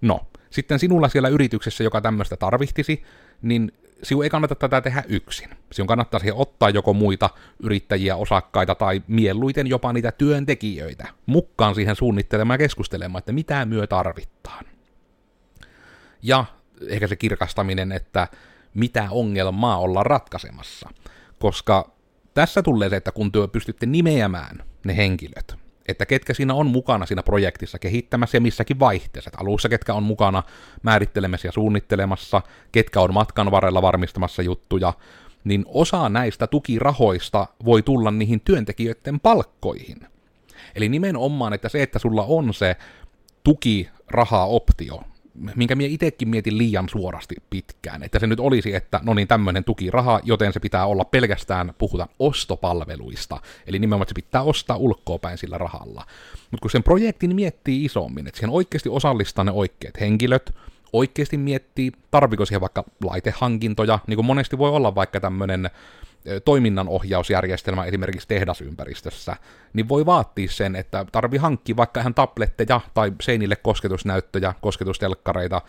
No, 0.00 0.20
sitten 0.50 0.78
sinulla 0.78 1.08
siellä 1.08 1.28
yrityksessä, 1.28 1.84
joka 1.84 2.00
tämmöistä 2.00 2.36
tarvihtisi, 2.36 3.02
niin 3.42 3.72
sinun 4.02 4.24
ei 4.24 4.30
kannata 4.30 4.54
tätä 4.54 4.80
tehdä 4.80 5.04
yksin. 5.08 5.50
Sinun 5.72 5.86
kannattaa 5.86 6.20
siihen 6.20 6.36
ottaa 6.36 6.70
joko 6.70 6.94
muita 6.94 7.30
yrittäjiä, 7.58 8.16
osakkaita 8.16 8.74
tai 8.74 9.02
mieluiten 9.08 9.66
jopa 9.66 9.92
niitä 9.92 10.12
työntekijöitä 10.12 11.08
mukaan 11.26 11.74
siihen 11.74 11.96
suunnittelemaan 11.96 12.54
ja 12.54 12.58
keskustelemaan, 12.58 13.18
että 13.18 13.32
mitä 13.32 13.64
myö 13.64 13.86
tarvittaan. 13.86 14.64
Ja 16.22 16.44
ehkä 16.88 17.06
se 17.06 17.16
kirkastaminen, 17.16 17.92
että 17.92 18.28
mitä 18.74 19.08
ongelmaa 19.10 19.78
ollaan 19.78 20.06
ratkaisemassa. 20.06 20.90
Koska 21.38 21.90
tässä 22.34 22.62
tulee 22.62 22.88
se, 22.88 22.96
että 22.96 23.12
kun 23.12 23.32
työ 23.32 23.48
pystytte 23.48 23.86
nimeämään 23.86 24.62
ne 24.84 24.96
henkilöt, 24.96 25.61
että 25.88 26.06
ketkä 26.06 26.34
siinä 26.34 26.54
on 26.54 26.66
mukana 26.66 27.06
siinä 27.06 27.22
projektissa 27.22 27.78
kehittämässä 27.78 28.36
ja 28.36 28.40
missäkin 28.40 28.78
vaihteessa. 28.80 29.28
Että 29.28 29.40
alussa 29.40 29.68
ketkä 29.68 29.94
on 29.94 30.02
mukana 30.02 30.42
määrittelemässä 30.82 31.48
ja 31.48 31.52
suunnittelemassa, 31.52 32.42
ketkä 32.72 33.00
on 33.00 33.14
matkan 33.14 33.50
varrella 33.50 33.82
varmistamassa 33.82 34.42
juttuja, 34.42 34.92
niin 35.44 35.64
osa 35.66 36.08
näistä 36.08 36.46
tukirahoista 36.46 37.46
voi 37.64 37.82
tulla 37.82 38.10
niihin 38.10 38.40
työntekijöiden 38.40 39.20
palkkoihin. 39.20 40.06
Eli 40.74 40.88
nimenomaan, 40.88 41.52
että 41.52 41.68
se, 41.68 41.82
että 41.82 41.98
sulla 41.98 42.24
on 42.24 42.54
se 42.54 42.76
tukiraha-optio, 43.44 45.02
minkä 45.34 45.74
minä 45.74 45.88
itsekin 45.88 46.28
mietin 46.28 46.58
liian 46.58 46.88
suorasti 46.88 47.34
pitkään, 47.50 48.02
että 48.02 48.18
se 48.18 48.26
nyt 48.26 48.40
olisi, 48.40 48.74
että 48.74 49.00
no 49.02 49.14
niin 49.14 49.28
tämmöinen 49.28 49.64
tukiraha, 49.64 50.20
joten 50.24 50.52
se 50.52 50.60
pitää 50.60 50.86
olla 50.86 51.04
pelkästään, 51.04 51.74
puhuta 51.78 52.08
ostopalveluista, 52.18 53.40
eli 53.66 53.78
nimenomaan 53.78 54.08
se 54.08 54.14
pitää 54.14 54.42
ostaa 54.42 54.76
ulkoa 54.76 55.18
päin 55.18 55.38
sillä 55.38 55.58
rahalla. 55.58 56.06
Mutta 56.50 56.62
kun 56.62 56.70
sen 56.70 56.82
projektin 56.82 57.34
miettii 57.34 57.84
isommin, 57.84 58.26
että 58.26 58.38
siihen 58.38 58.54
oikeasti 58.54 58.88
osallistaa 58.88 59.44
ne 59.44 59.50
oikeat 59.50 60.00
henkilöt, 60.00 60.54
oikeasti 60.92 61.36
miettii, 61.36 61.92
tarviko 62.10 62.46
siihen 62.46 62.60
vaikka 62.60 62.84
laitehankintoja, 63.04 63.98
niin 64.06 64.16
kuin 64.16 64.26
monesti 64.26 64.58
voi 64.58 64.70
olla 64.70 64.94
vaikka 64.94 65.20
tämmöinen 65.20 65.70
toiminnanohjausjärjestelmä 66.44 67.84
esimerkiksi 67.84 68.28
tehdasympäristössä, 68.28 69.36
niin 69.72 69.88
voi 69.88 70.06
vaatia 70.06 70.48
sen, 70.50 70.76
että 70.76 71.06
tarvii 71.12 71.38
hankkia 71.38 71.76
vaikka 71.76 72.00
ihan 72.00 72.14
tabletteja 72.14 72.80
tai 72.94 73.12
seinille 73.22 73.56
kosketusnäyttöjä, 73.56 74.54
kosketustelkkareita, 74.60 75.62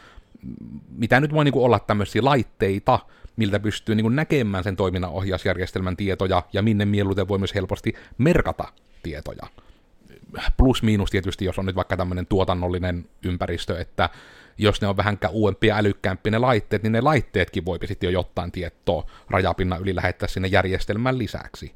mitä 0.98 1.20
nyt 1.20 1.34
voi 1.34 1.44
niin 1.44 1.56
olla 1.56 1.80
tämmöisiä 1.80 2.24
laitteita, 2.24 3.00
miltä 3.36 3.60
pystyy 3.60 3.96
niin 3.96 4.16
näkemään 4.16 4.64
sen 4.64 4.76
toiminnanohjausjärjestelmän 4.76 5.98
tietoja, 5.98 6.44
ja 6.54 6.62
minne 6.62 6.86
mieluiten 6.86 7.28
voi 7.28 7.40
myös 7.40 7.56
helposti 7.56 7.94
merkata 8.18 8.64
tietoja. 9.04 9.48
Plus 10.58 10.84
miinus 10.84 11.10
tietysti, 11.10 11.46
jos 11.46 11.60
on 11.60 11.66
nyt 11.66 11.76
vaikka 11.76 11.98
tämmöinen 11.98 12.26
tuotannollinen 12.26 13.10
ympäristö, 13.26 13.80
että 13.80 14.10
jos 14.58 14.82
ne 14.82 14.88
on 14.88 14.98
vähän 14.98 15.18
uudempia 15.32 15.74
ja 15.74 15.80
älykkäämpiä 15.80 16.32
ne 16.32 16.38
laitteet, 16.38 16.84
niin 16.84 16.92
ne 16.92 17.02
laitteetkin 17.02 17.66
voi 17.66 17.80
sitten 17.86 18.08
jo 18.08 18.12
jotain 18.12 18.52
tietoa 18.52 19.06
rajapinnan 19.30 19.82
yli 19.82 19.96
lähettää 19.96 20.28
sinne 20.28 20.48
järjestelmän 20.48 21.18
lisäksi. 21.18 21.74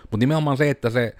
Mutta 0.00 0.16
nimenomaan 0.16 0.56
se, 0.56 0.70
että 0.70 0.90
se 0.90 1.16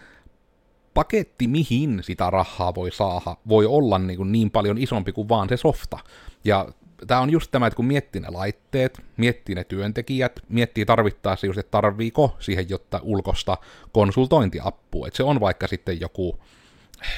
paketti, 0.94 1.48
mihin 1.48 2.02
sitä 2.02 2.30
rahaa 2.30 2.74
voi 2.74 2.90
saada, 2.90 3.36
voi 3.48 3.66
olla 3.66 3.98
niin, 3.98 4.16
kuin 4.16 4.32
niin 4.32 4.50
paljon 4.50 4.78
isompi 4.78 5.12
kuin 5.12 5.28
vaan 5.28 5.48
se 5.48 5.56
softa. 5.56 5.98
Ja 6.44 6.68
tämä 7.06 7.20
on 7.20 7.30
just 7.30 7.50
tämä, 7.50 7.66
että 7.66 7.76
kun 7.76 7.84
miettii 7.84 8.20
ne 8.20 8.28
laitteet, 8.30 9.00
miettii 9.16 9.54
ne 9.54 9.64
työntekijät, 9.64 10.40
miettii 10.48 10.86
tarvittaessa 10.86 11.46
just, 11.46 11.58
että 11.58 11.70
tarviiko 11.70 12.36
siihen 12.38 12.68
jotta 12.68 13.00
ulkosta 13.02 13.58
konsultointiappua, 13.92 15.06
että 15.06 15.16
se 15.16 15.22
on 15.22 15.40
vaikka 15.40 15.66
sitten 15.66 16.00
joku 16.00 16.38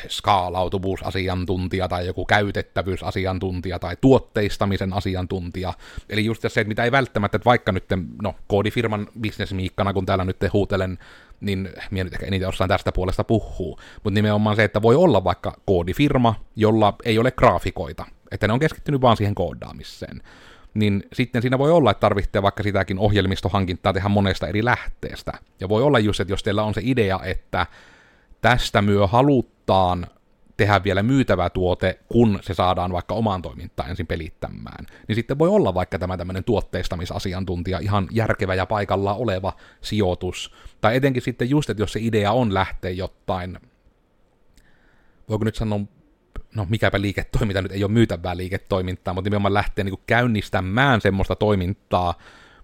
skaalautuvuusasiantuntija 0.09 1.89
tai 1.89 2.07
joku 2.07 2.25
käytettävyysasiantuntija 2.25 3.79
tai 3.79 3.97
tuotteistamisen 4.01 4.93
asiantuntija. 4.93 5.73
Eli 6.11 6.25
just 6.25 6.43
se, 6.43 6.61
että 6.61 6.69
mitä 6.69 6.85
ei 6.85 6.93
välttämättä, 6.93 7.37
että 7.37 7.45
vaikka 7.45 7.73
nyt, 7.73 7.85
no, 8.23 8.35
koodifirman 8.47 9.09
bisnesmiikkana, 9.21 9.93
kun 9.93 10.07
täällä 10.07 10.25
nyt 10.25 10.37
huutelen, 10.53 10.99
niin 11.41 11.69
minä 11.91 12.05
nyt 12.05 12.13
ehkä 12.13 12.27
eniten 12.27 12.49
osaan 12.49 12.69
tästä 12.69 12.93
puolesta 12.93 13.25
puhuu. 13.25 13.81
Mutta 14.05 14.15
nimenomaan 14.15 14.57
se, 14.57 14.65
että 14.65 14.83
voi 14.83 14.97
olla 14.97 15.25
vaikka 15.25 15.57
koodifirma, 15.67 16.35
jolla 16.57 16.95
ei 17.05 17.19
ole 17.19 17.31
graafikoita, 17.31 18.05
että 18.37 18.47
ne 18.47 18.53
on 18.53 18.59
keskittynyt 18.59 19.01
vaan 19.01 19.17
siihen 19.17 19.35
koodaamiseen 19.35 20.23
niin 20.77 21.03
sitten 21.13 21.43
siinä 21.43 21.59
voi 21.59 21.73
olla, 21.73 21.91
että 21.91 22.01
tarvitsee 22.01 22.43
vaikka 22.43 22.63
sitäkin 22.63 22.99
ohjelmistohankintaa 22.99 23.93
tehdä 23.93 24.09
monesta 24.09 24.47
eri 24.47 24.65
lähteestä. 24.65 25.33
Ja 25.61 25.69
voi 25.69 25.83
olla 25.83 25.99
just, 25.99 26.21
että 26.21 26.33
jos 26.33 26.43
teillä 26.43 26.63
on 26.63 26.75
se 26.75 26.81
idea, 26.85 27.21
että 27.25 27.67
tästä 28.41 28.83
myö 28.83 29.07
halutaan 29.07 30.07
tehdä 30.57 30.85
vielä 30.85 31.03
myytävä 31.03 31.51
tuote, 31.51 31.99
kun 32.09 32.39
se 32.43 32.55
saadaan 32.55 32.93
vaikka 32.93 33.15
omaan 33.15 33.43
toimintaan 33.43 33.91
ensin 33.91 34.07
pelittämään. 34.07 34.87
Niin 35.09 35.17
sitten 35.17 35.39
voi 35.39 35.49
olla 35.49 35.75
vaikka 35.75 35.99
tämä 35.99 36.17
tämmöinen 36.17 36.45
tuotteistamisasiantuntija, 36.45 37.79
ihan 37.79 38.09
järkevä 38.11 38.55
ja 38.55 38.67
paikalla 38.67 39.15
oleva 39.15 39.53
sijoitus. 39.81 40.55
Tai 40.81 40.97
etenkin 40.97 41.23
sitten 41.23 41.51
just, 41.51 41.71
että 41.71 41.83
jos 41.83 41.93
se 41.93 42.01
idea 42.03 42.33
on 42.33 42.55
lähteä 42.55 42.91
jotain, 42.91 43.59
voiko 45.29 45.45
nyt 45.45 45.55
sanoa, 45.55 45.81
no 46.55 46.67
mikäpä 46.71 47.01
liiketoiminta 47.01 47.63
nyt 47.63 47.73
ei 47.73 47.85
ole 47.85 47.93
myytävää 47.93 48.37
liiketoimintaa, 48.37 49.15
mutta 49.15 49.27
nimenomaan 49.27 49.55
lähteä 49.55 49.85
niin 49.85 49.99
käynnistämään 50.07 51.01
semmoista 51.01 51.37
toimintaa, 51.37 52.15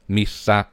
missä 0.09 0.65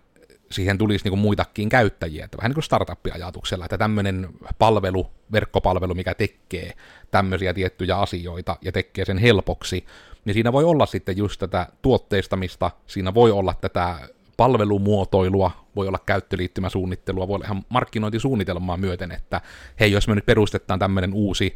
siihen 0.51 0.78
tulisi 0.78 1.06
niin 1.06 1.12
kuin 1.12 1.20
muitakin 1.20 1.70
käyttäjiä, 1.70 2.25
että 2.25 2.38
vähän 2.38 2.50
niin 2.50 2.56
kuin 2.56 2.63
startup-ajatuksella, 2.63 3.66
että 3.66 3.78
tämmöinen 3.78 4.30
palvelu, 4.60 5.12
verkkopalvelu, 5.32 5.96
mikä 5.96 6.13
tekee 6.13 6.74
tämmöisiä 7.12 7.54
tiettyjä 7.54 7.98
asioita 7.98 8.58
ja 8.62 8.72
tekee 8.72 9.06
sen 9.06 9.18
helpoksi, 9.18 9.86
niin 10.25 10.34
siinä 10.34 10.54
voi 10.54 10.63
olla 10.63 10.86
sitten 10.86 11.18
just 11.18 11.39
tätä 11.39 11.68
tuotteistamista, 11.82 12.72
siinä 12.88 13.13
voi 13.13 13.32
olla 13.32 13.54
tätä 13.62 14.10
palvelumuotoilua, 14.38 15.51
voi 15.75 15.88
olla 15.88 16.00
käyttöliittymäsuunnittelua, 16.06 17.28
voi 17.28 17.36
olla 17.36 17.46
ihan 17.46 17.66
markkinointisuunnitelmaa 17.70 18.78
myöten, 18.78 19.12
että 19.12 19.42
hei, 19.80 19.92
jos 19.92 20.08
me 20.08 20.16
nyt 20.16 20.25
perustetaan 20.25 20.80
tämmöinen 20.80 21.13
uusi 21.13 21.56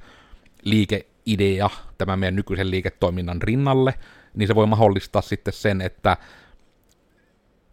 liikeidea 1.26 1.70
tämän 1.98 2.20
meidän 2.20 2.36
nykyisen 2.36 2.72
liiketoiminnan 2.72 3.42
rinnalle, 3.42 3.94
niin 4.34 4.48
se 4.48 4.56
voi 4.56 4.68
mahdollistaa 4.68 5.22
sitten 5.22 5.54
sen, 5.54 5.82
että 5.82 6.18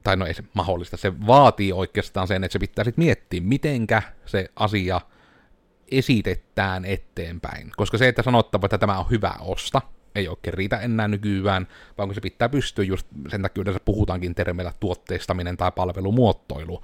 tai 0.02 0.16
no 0.16 0.26
ei 0.26 0.34
se 0.34 0.44
mahdollista, 0.54 0.96
se 0.96 1.26
vaatii 1.26 1.72
oikeastaan 1.72 2.28
sen, 2.28 2.44
että 2.44 2.52
se 2.52 2.58
pitää 2.58 2.84
sitten 2.84 3.04
miettiä, 3.04 3.40
mitenkä 3.40 4.02
se 4.26 4.50
asia 4.56 5.00
esitetään 5.90 6.84
eteenpäin. 6.84 7.72
Koska 7.76 7.98
se, 7.98 8.08
että 8.08 8.22
sanottava, 8.22 8.66
että 8.66 8.78
tämä 8.78 8.98
on 8.98 9.10
hyvä 9.10 9.34
osta, 9.40 9.82
ei 10.14 10.28
oikein 10.28 10.54
riitä 10.54 10.78
enää 10.78 11.08
nykyään, 11.08 11.66
vaan 11.98 12.08
kun 12.08 12.14
se 12.14 12.20
pitää 12.20 12.48
pystyä 12.48 12.84
just 12.84 13.06
sen 13.28 13.42
takia 13.42 13.62
yleensä 13.62 13.80
puhutaankin 13.84 14.34
termeillä 14.34 14.72
tuotteistaminen 14.80 15.56
tai 15.56 15.72
palvelumuotoilu, 15.72 16.82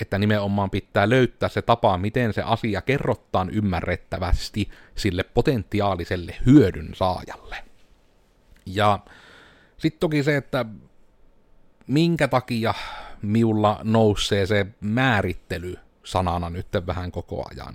että 0.00 0.18
nimenomaan 0.18 0.70
pitää 0.70 1.08
löytää 1.08 1.48
se 1.48 1.62
tapa, 1.62 1.98
miten 1.98 2.32
se 2.32 2.42
asia 2.42 2.82
kerrottaan 2.82 3.50
ymmärrettävästi 3.50 4.68
sille 4.94 5.22
potentiaaliselle 5.22 6.36
hyödyn 6.46 6.88
saajalle. 6.94 7.56
Ja 8.66 8.98
sitten 9.78 10.00
toki 10.00 10.22
se, 10.22 10.36
että 10.36 10.64
minkä 11.86 12.28
takia 12.28 12.74
miulla 13.22 13.80
nousee 13.84 14.46
se 14.46 14.66
määrittely 14.80 15.76
sanana 16.04 16.50
nyt 16.50 16.66
vähän 16.86 17.12
koko 17.12 17.44
ajan, 17.50 17.74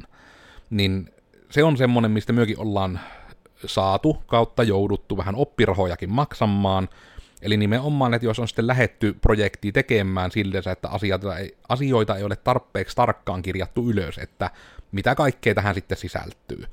niin 0.70 1.10
se 1.50 1.64
on 1.64 1.78
semmonen, 1.78 2.12
mistä 2.12 2.34
myökin 2.34 2.60
ollaan 2.60 3.00
saatu 3.66 4.24
kautta 4.26 4.64
jouduttu 4.64 5.18
vähän 5.18 5.36
oppirahojakin 5.36 6.12
maksamaan, 6.12 6.90
Eli 7.44 7.58
nimenomaan, 7.58 8.14
että 8.14 8.26
jos 8.26 8.40
on 8.40 8.48
sitten 8.48 8.68
lähetty 8.68 9.14
projekti 9.22 9.72
tekemään 9.72 10.32
sillä, 10.32 10.72
että 10.72 10.90
asioita 10.90 11.38
ei, 11.38 11.58
asioita 11.70 12.16
ei 12.16 12.24
ole 12.24 12.36
tarpeeksi 12.36 12.96
tarkkaan 12.96 13.42
kirjattu 13.42 13.90
ylös, 13.90 14.18
että 14.18 14.52
mitä 14.92 15.16
kaikkea 15.16 15.56
tähän 15.56 15.76
sitten 15.76 15.98
sisältyy, 15.98 16.66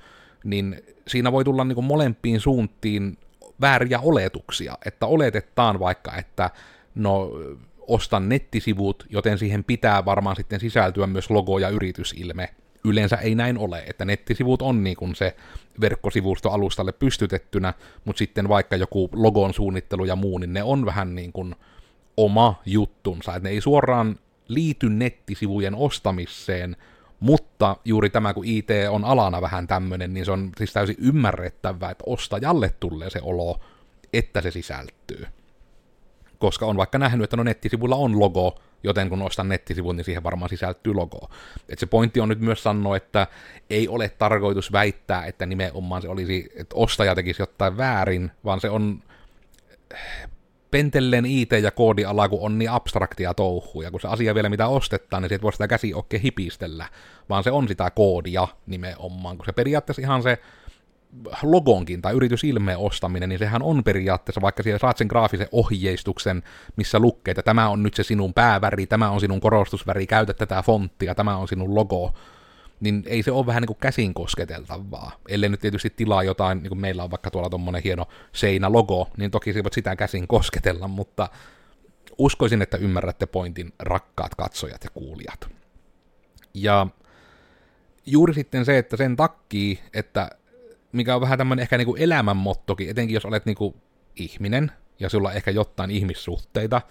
niin 0.44 0.82
siinä 1.08 1.32
voi 1.32 1.44
tulla 1.44 1.64
niin 1.64 1.84
molempiin 1.84 2.40
suuntiin 2.40 3.18
vääriä 3.60 4.00
oletuksia, 4.00 4.78
että 4.84 5.06
oletetaan 5.06 5.78
vaikka, 5.78 6.16
että 6.16 6.50
no 6.94 7.30
ostan 7.78 8.28
nettisivut, 8.28 9.06
joten 9.10 9.38
siihen 9.38 9.64
pitää 9.64 10.04
varmaan 10.04 10.36
sitten 10.36 10.60
sisältyä 10.60 11.06
myös 11.06 11.30
logo 11.30 11.58
ja 11.58 11.68
yritysilme. 11.68 12.48
Yleensä 12.84 13.16
ei 13.16 13.34
näin 13.34 13.58
ole, 13.58 13.84
että 13.86 14.04
nettisivut 14.04 14.62
on 14.62 14.84
niin 14.84 14.96
kuin 14.96 15.14
se 15.14 15.36
verkkosivusto 15.80 16.50
alustalle 16.50 16.92
pystytettynä, 16.92 17.74
mutta 18.04 18.18
sitten 18.18 18.48
vaikka 18.48 18.76
joku 18.76 19.10
logon 19.12 19.54
suunnittelu 19.54 20.04
ja 20.04 20.16
muu, 20.16 20.38
niin 20.38 20.52
ne 20.52 20.62
on 20.62 20.86
vähän 20.86 21.14
niin 21.14 21.32
kuin 21.32 21.54
oma 22.16 22.62
juttunsa, 22.66 23.36
että 23.36 23.48
ne 23.48 23.50
ei 23.50 23.60
suoraan 23.60 24.18
liity 24.48 24.88
nettisivujen 24.88 25.74
ostamiseen, 25.74 26.76
mutta 27.20 27.76
juuri 27.84 28.10
tämä, 28.10 28.34
kun 28.34 28.44
IT 28.44 28.68
on 28.90 29.04
alana 29.04 29.40
vähän 29.40 29.66
tämmöinen, 29.66 30.14
niin 30.14 30.24
se 30.24 30.32
on 30.32 30.50
siis 30.58 30.72
täysin 30.72 30.96
ymmärrettävää, 30.98 31.90
että 31.90 32.04
ostajalle 32.06 32.74
tulee 32.80 33.10
se 33.10 33.20
olo, 33.22 33.60
että 34.12 34.40
se 34.40 34.50
sisältyy 34.50 35.26
koska 36.40 36.66
on 36.66 36.76
vaikka 36.76 36.98
nähnyt, 36.98 37.24
että 37.24 37.36
no 37.36 37.42
nettisivuilla 37.42 37.96
on 37.96 38.20
logo, 38.20 38.58
joten 38.82 39.08
kun 39.08 39.22
ostan 39.22 39.48
nettisivun, 39.48 39.96
niin 39.96 40.04
siihen 40.04 40.22
varmaan 40.22 40.48
sisältyy 40.48 40.94
logo. 40.94 41.30
Et 41.68 41.78
se 41.78 41.86
pointti 41.86 42.20
on 42.20 42.28
nyt 42.28 42.40
myös 42.40 42.62
sanoa, 42.62 42.96
että 42.96 43.26
ei 43.70 43.88
ole 43.88 44.08
tarkoitus 44.08 44.72
väittää, 44.72 45.26
että 45.26 45.46
nimenomaan 45.46 46.02
se 46.02 46.08
olisi, 46.08 46.52
että 46.56 46.76
ostaja 46.76 47.14
tekisi 47.14 47.42
jotain 47.42 47.76
väärin, 47.76 48.30
vaan 48.44 48.60
se 48.60 48.70
on 48.70 49.02
pentellen 50.70 51.26
IT- 51.26 51.52
ja 51.62 51.70
koodiala, 51.70 52.28
kun 52.28 52.40
on 52.42 52.58
niin 52.58 52.70
abstraktia 52.70 53.34
touhuja, 53.34 53.90
kun 53.90 54.00
se 54.00 54.08
asia 54.08 54.34
vielä 54.34 54.48
mitä 54.48 54.68
ostetaan, 54.68 55.22
niin 55.22 55.28
siitä 55.28 55.42
voi 55.42 55.52
sitä 55.52 55.68
käsi 55.68 55.94
oikein 55.94 56.22
hipistellä, 56.22 56.88
vaan 57.28 57.44
se 57.44 57.50
on 57.50 57.68
sitä 57.68 57.90
koodia 57.90 58.48
nimenomaan, 58.66 59.36
kun 59.36 59.46
se 59.46 59.52
periaatteessa 59.52 60.02
ihan 60.02 60.22
se 60.22 60.38
logonkin 61.42 62.02
tai 62.02 62.14
yritysilmeen 62.14 62.78
ostaminen, 62.78 63.28
niin 63.28 63.38
sehän 63.38 63.62
on 63.62 63.84
periaatteessa, 63.84 64.40
vaikka 64.40 64.62
siellä 64.62 64.78
saat 64.78 64.96
sen 64.96 65.06
graafisen 65.06 65.48
ohjeistuksen, 65.52 66.42
missä 66.76 66.98
lukee, 66.98 67.32
että 67.32 67.42
tämä 67.42 67.68
on 67.68 67.82
nyt 67.82 67.94
se 67.94 68.02
sinun 68.02 68.34
pääväri, 68.34 68.86
tämä 68.86 69.10
on 69.10 69.20
sinun 69.20 69.40
korostusväri, 69.40 70.06
käytä 70.06 70.34
tätä 70.34 70.62
fonttia, 70.62 71.14
tämä 71.14 71.36
on 71.36 71.48
sinun 71.48 71.74
logo, 71.74 72.14
niin 72.80 73.02
ei 73.06 73.22
se 73.22 73.32
ole 73.32 73.46
vähän 73.46 73.60
niin 73.60 73.66
kuin 73.66 73.78
käsin 73.80 74.14
kosketeltavaa. 74.14 75.12
Ellei 75.28 75.48
nyt 75.48 75.60
tietysti 75.60 75.90
tilaa 75.90 76.22
jotain, 76.22 76.62
niin 76.62 76.68
kuin 76.68 76.80
meillä 76.80 77.04
on 77.04 77.10
vaikka 77.10 77.30
tuolla 77.30 77.50
tuommoinen 77.50 77.82
hieno 77.82 78.08
seinälogo, 78.32 79.10
niin 79.16 79.30
toki 79.30 79.54
voit 79.54 79.72
sitä 79.72 79.96
käsin 79.96 80.28
kosketella, 80.28 80.88
mutta 80.88 81.28
uskoisin, 82.18 82.62
että 82.62 82.76
ymmärrätte 82.76 83.26
pointin, 83.26 83.72
rakkaat 83.78 84.34
katsojat 84.34 84.84
ja 84.84 84.90
kuulijat. 84.90 85.48
Ja 86.54 86.86
juuri 88.06 88.34
sitten 88.34 88.64
se, 88.64 88.78
että 88.78 88.96
sen 88.96 89.16
takkii, 89.16 89.80
että 89.94 90.30
mikä 90.92 91.14
on 91.14 91.20
vähän 91.20 91.38
tämmöinen 91.38 91.62
ehkä 91.62 91.78
niinku 91.78 91.96
elämänmottokin, 91.96 92.90
etenkin 92.90 93.14
jos 93.14 93.24
olet 93.24 93.46
niinku 93.46 93.76
ihminen, 94.16 94.72
ja 95.00 95.08
sulla 95.08 95.28
on 95.28 95.36
ehkä 95.36 95.50
jotain 95.50 95.90
ihmissuhteita, 95.90 96.82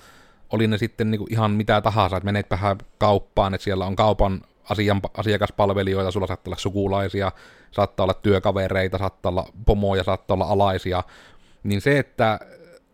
oli 0.50 0.68
ne 0.68 0.78
sitten 0.78 1.12
niinku 1.12 1.28
ihan 1.30 1.52
mitä 1.52 1.82
tahansa, 1.82 2.18
että 2.18 2.26
menet 2.26 2.52
vähän 2.52 2.78
kauppaan, 2.98 3.54
että 3.54 3.64
siellä 3.64 3.86
on 3.86 3.96
kaupan 3.96 4.42
asian, 4.70 5.02
asiakaspalvelijoita, 5.18 6.12
sulla 6.12 6.28
saattaa 6.28 6.50
olla 6.50 6.60
sukulaisia, 6.60 7.32
saattaa 7.72 8.04
olla 8.04 8.14
työkavereita, 8.14 8.98
saattaa 8.98 9.30
olla 9.30 9.46
pomoja, 9.66 10.04
saattaa 10.04 10.36
olla 10.36 10.46
alaisia, 10.46 11.04
niin 11.64 11.82
se, 11.82 12.00
että 12.00 12.40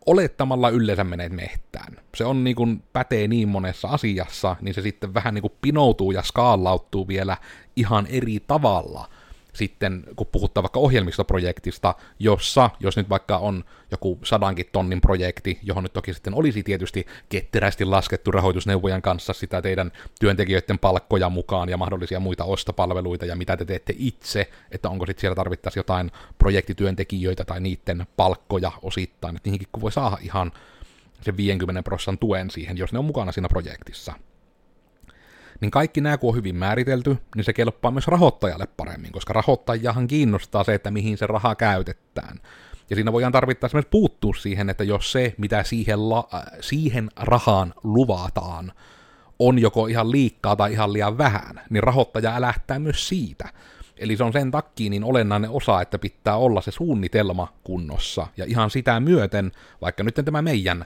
olettamalla 0.05 0.69
yleensä 0.69 1.03
menet 1.03 1.31
mehtään. 1.31 1.93
Se 2.15 2.25
on 2.25 2.43
niin 2.43 2.55
kuin, 2.55 2.83
pätee 2.93 3.27
niin 3.27 3.47
monessa 3.47 3.87
asiassa, 3.87 4.55
niin 4.61 4.73
se 4.73 4.81
sitten 4.81 5.13
vähän 5.13 5.33
niin 5.33 5.41
kuin 5.41 5.53
pinoutuu 5.61 6.11
ja 6.11 6.21
skaalauttuu 6.21 7.07
vielä 7.07 7.37
ihan 7.75 8.07
eri 8.07 8.39
tavalla 8.47 9.09
sitten, 9.55 10.03
kun 10.15 10.27
puhutaan 10.31 10.63
vaikka 10.63 10.79
ohjelmistoprojektista, 10.79 11.95
jossa, 12.19 12.69
jos 12.79 12.97
nyt 12.97 13.09
vaikka 13.09 13.37
on 13.37 13.63
joku 13.91 14.19
sadankin 14.23 14.65
tonnin 14.71 15.01
projekti, 15.01 15.59
johon 15.63 15.83
nyt 15.83 15.93
toki 15.93 16.13
sitten 16.13 16.33
olisi 16.33 16.63
tietysti 16.63 17.05
ketterästi 17.29 17.85
laskettu 17.85 18.31
rahoitusneuvojan 18.31 19.01
kanssa 19.01 19.33
sitä 19.33 19.61
teidän 19.61 19.91
työntekijöiden 20.19 20.79
palkkoja 20.79 21.29
mukaan 21.29 21.69
ja 21.69 21.77
mahdollisia 21.77 22.19
muita 22.19 22.43
ostopalveluita 22.43 23.25
ja 23.25 23.35
mitä 23.35 23.57
te 23.57 23.65
teette 23.65 23.93
itse, 23.97 24.49
että 24.71 24.89
onko 24.89 25.05
sitten 25.05 25.21
siellä 25.21 25.35
tarvittaisi 25.35 25.79
jotain 25.79 26.11
projektityöntekijöitä 26.37 27.45
tai 27.45 27.59
niiden 27.59 28.07
palkkoja 28.17 28.71
osittain, 28.81 29.35
että 29.35 29.49
niihinkin 29.49 29.81
voi 29.81 29.91
saada 29.91 30.17
ihan 30.21 30.51
sen 31.21 31.37
50 31.37 31.83
prosentin 31.83 32.19
tuen 32.19 32.49
siihen, 32.49 32.77
jos 32.77 32.93
ne 32.93 32.99
on 32.99 33.05
mukana 33.05 33.31
siinä 33.31 33.49
projektissa 33.49 34.13
niin 35.61 35.71
kaikki 35.71 36.01
nämä 36.01 36.17
kun 36.17 36.29
on 36.29 36.35
hyvin 36.35 36.55
määritelty, 36.55 37.17
niin 37.35 37.43
se 37.43 37.53
kelpaa 37.53 37.91
myös 37.91 38.07
rahoittajalle 38.07 38.67
paremmin, 38.77 39.11
koska 39.11 39.33
rahoittajahan 39.33 40.07
kiinnostaa 40.07 40.63
se, 40.63 40.73
että 40.73 40.91
mihin 40.91 41.17
se 41.17 41.27
raha 41.27 41.55
käytetään. 41.55 42.39
Ja 42.89 42.95
siinä 42.95 43.13
voidaan 43.13 43.31
tarvittaessa 43.31 43.75
myös 43.75 43.87
puuttua 43.91 44.33
siihen, 44.33 44.69
että 44.69 44.83
jos 44.83 45.11
se, 45.11 45.35
mitä 45.37 45.63
siihen, 45.63 46.09
la- 46.09 46.27
äh, 46.33 46.43
siihen 46.61 47.09
rahaan 47.15 47.73
luvataan, 47.83 48.71
on 49.39 49.59
joko 49.59 49.87
ihan 49.87 50.11
liikkaa 50.11 50.55
tai 50.55 50.71
ihan 50.71 50.93
liian 50.93 51.17
vähän, 51.17 51.61
niin 51.69 51.83
rahoittaja 51.83 52.41
lähtää 52.41 52.79
myös 52.79 53.07
siitä. 53.07 53.49
Eli 53.97 54.17
se 54.17 54.23
on 54.23 54.33
sen 54.33 54.51
takia 54.51 54.89
niin 54.89 55.03
olennainen 55.03 55.49
osa, 55.49 55.81
että 55.81 55.99
pitää 55.99 56.35
olla 56.35 56.61
se 56.61 56.71
suunnitelma 56.71 57.53
kunnossa. 57.63 58.27
Ja 58.37 58.45
ihan 58.45 58.69
sitä 58.69 58.99
myöten, 58.99 59.51
vaikka 59.81 60.03
nyt 60.03 60.15
tämä 60.25 60.41
meidän 60.41 60.85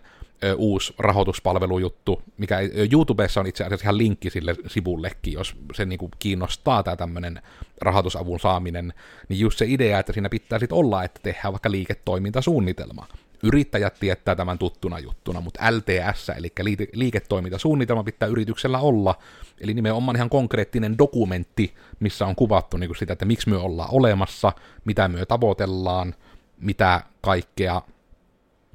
uusi 0.58 0.94
rahoituspalvelujuttu, 0.98 2.22
mikä 2.38 2.58
YouTubessa 2.92 3.40
on 3.40 3.48
itse 3.48 3.64
asiassa 3.64 3.84
ihan 3.84 3.98
linkki 3.98 4.30
sille 4.30 4.56
sivullekin, 4.68 5.34
jos 5.34 5.56
se 5.74 5.86
niinku 5.86 6.10
kiinnostaa 6.20 6.84
tämä 6.84 6.96
tämmöinen 6.96 7.42
rahoitusavun 7.82 8.40
saaminen, 8.40 8.94
niin 9.30 9.40
just 9.40 9.58
se 9.58 9.66
idea, 9.68 10.00
että 10.00 10.14
siinä 10.14 10.30
pitää 10.30 10.60
sitten 10.60 10.78
olla, 10.78 11.04
että 11.04 11.20
tehdään 11.24 11.54
vaikka 11.54 11.72
liiketoimintasuunnitelma. 11.72 13.08
Yrittäjät 13.44 14.00
tietää 14.00 14.36
tämän 14.36 14.58
tuttuna 14.58 15.00
juttuna, 15.00 15.42
mutta 15.42 15.60
LTS, 15.72 16.30
eli 16.30 16.78
liiketoimintasuunnitelma 16.94 18.04
pitää 18.04 18.30
yrityksellä 18.30 18.80
olla, 18.80 19.16
eli 19.62 19.74
nimenomaan 19.74 20.16
ihan 20.16 20.30
konkreettinen 20.30 20.98
dokumentti, 20.98 21.74
missä 22.00 22.26
on 22.26 22.36
kuvattu 22.36 22.78
niin 22.78 22.88
kuin 22.88 22.98
sitä, 22.98 23.14
että 23.14 23.26
miksi 23.26 23.50
me 23.50 23.58
ollaan 23.58 23.90
olemassa, 23.92 24.52
mitä 24.86 25.08
me 25.08 25.26
tavoitellaan, 25.26 26.16
mitä 26.58 27.02
kaikkea, 27.22 27.82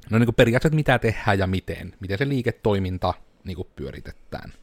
no 0.09 0.19
niin 0.19 0.27
kuin 0.27 0.35
periaatteessa 0.35 0.75
mitä 0.75 0.99
tehdään 0.99 1.39
ja 1.39 1.47
miten, 1.47 1.93
miten 1.99 2.17
se 2.17 2.29
liiketoiminta 2.29 3.13
niin 3.43 3.55
kuin 3.55 3.67
pyöritetään. 3.75 4.53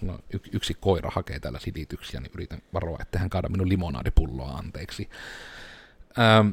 No, 0.00 0.18
yksi 0.52 0.74
koira 0.80 1.10
hakee 1.14 1.40
täällä 1.40 1.58
silityksiä, 1.58 2.20
niin 2.20 2.30
yritän 2.34 2.62
varoa, 2.74 2.98
että 3.00 3.18
hän 3.18 3.30
kaada 3.30 3.48
minun 3.48 3.68
limonaadipulloa 3.68 4.50
anteeksi. 4.50 5.08
Ähm, 6.18 6.48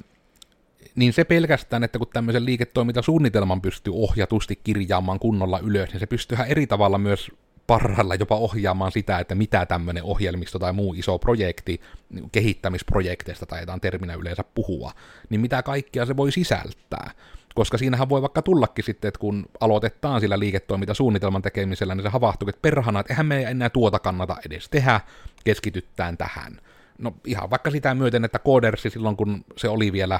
niin 0.95 1.13
se 1.13 1.23
pelkästään, 1.23 1.83
että 1.83 1.99
kun 1.99 2.07
tämmöisen 2.13 2.45
liiketoimintasuunnitelman 2.45 3.61
pystyy 3.61 3.93
ohjatusti 3.95 4.55
kirjaamaan 4.55 5.19
kunnolla 5.19 5.59
ylös, 5.59 5.89
niin 5.89 5.99
se 5.99 6.05
pystyy 6.05 6.35
ihan 6.35 6.47
eri 6.47 6.67
tavalla 6.67 6.97
myös 6.97 7.31
parhailla 7.67 8.15
jopa 8.15 8.35
ohjaamaan 8.35 8.91
sitä, 8.91 9.19
että 9.19 9.35
mitä 9.35 9.65
tämmöinen 9.65 10.03
ohjelmisto 10.03 10.59
tai 10.59 10.73
muu 10.73 10.93
iso 10.93 11.19
projekti, 11.19 11.81
niin 12.09 12.29
kehittämisprojekteista 12.31 13.45
tai 13.45 13.59
jotain 13.59 13.81
terminä 13.81 14.13
yleensä 14.13 14.43
puhua, 14.43 14.91
niin 15.29 15.41
mitä 15.41 15.63
kaikkea 15.63 16.05
se 16.05 16.17
voi 16.17 16.31
sisältää. 16.31 17.11
Koska 17.59 17.77
siinähän 17.77 18.09
voi 18.09 18.21
vaikka 18.21 18.41
tullakin 18.41 18.85
sitten, 18.85 19.07
että 19.07 19.19
kun 19.19 19.45
aloitetaan 19.59 20.21
sillä 20.21 20.39
liiketoimintasuunnitelman 20.39 21.41
tekemisellä, 21.41 21.95
niin 21.95 22.03
se 22.03 22.09
havahtuu, 22.09 22.49
että 22.49 22.61
perhana, 22.61 22.99
että 22.99 23.13
eihän 23.13 23.25
me 23.25 23.41
enää 23.41 23.69
tuota 23.69 23.99
kannata 23.99 24.37
edes 24.45 24.69
tehdä, 24.69 25.01
keskityttään 25.43 26.17
tähän. 26.17 26.61
No 26.97 27.13
ihan 27.25 27.49
vaikka 27.49 27.71
sitä 27.71 27.95
myöten, 27.95 28.25
että 28.25 28.39
Codersi 28.39 28.89
silloin, 28.89 29.17
kun 29.17 29.45
se 29.57 29.69
oli 29.69 29.91
vielä 29.91 30.19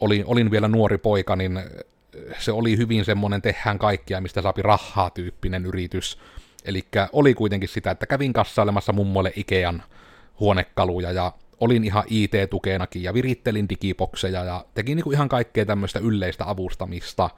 olin, 0.00 0.24
olin 0.26 0.50
vielä 0.50 0.68
nuori 0.68 0.98
poika, 0.98 1.36
niin 1.36 1.60
se 2.38 2.52
oli 2.52 2.76
hyvin 2.76 3.04
semmoinen 3.04 3.42
tehdään 3.42 3.78
kaikkia, 3.78 4.20
mistä 4.20 4.42
saapi 4.42 4.62
rahaa 4.62 5.10
tyyppinen 5.10 5.66
yritys. 5.66 6.18
Eli 6.64 6.84
oli 7.12 7.34
kuitenkin 7.34 7.68
sitä, 7.68 7.90
että 7.90 8.06
kävin 8.06 8.32
kassailemassa 8.32 8.92
mummoille 8.92 9.32
Ikean 9.36 9.82
huonekaluja 10.40 11.12
ja 11.12 11.32
olin 11.60 11.84
ihan 11.84 12.04
IT-tukeenakin 12.06 13.02
ja 13.02 13.14
virittelin 13.14 13.68
digibokseja 13.68 14.44
ja 14.44 14.64
tekin 14.74 14.96
niinku 14.96 15.12
ihan 15.12 15.28
kaikkea 15.28 15.66
tämmöistä 15.66 15.98
yleistä 15.98 16.50
avustamista. 16.50 17.30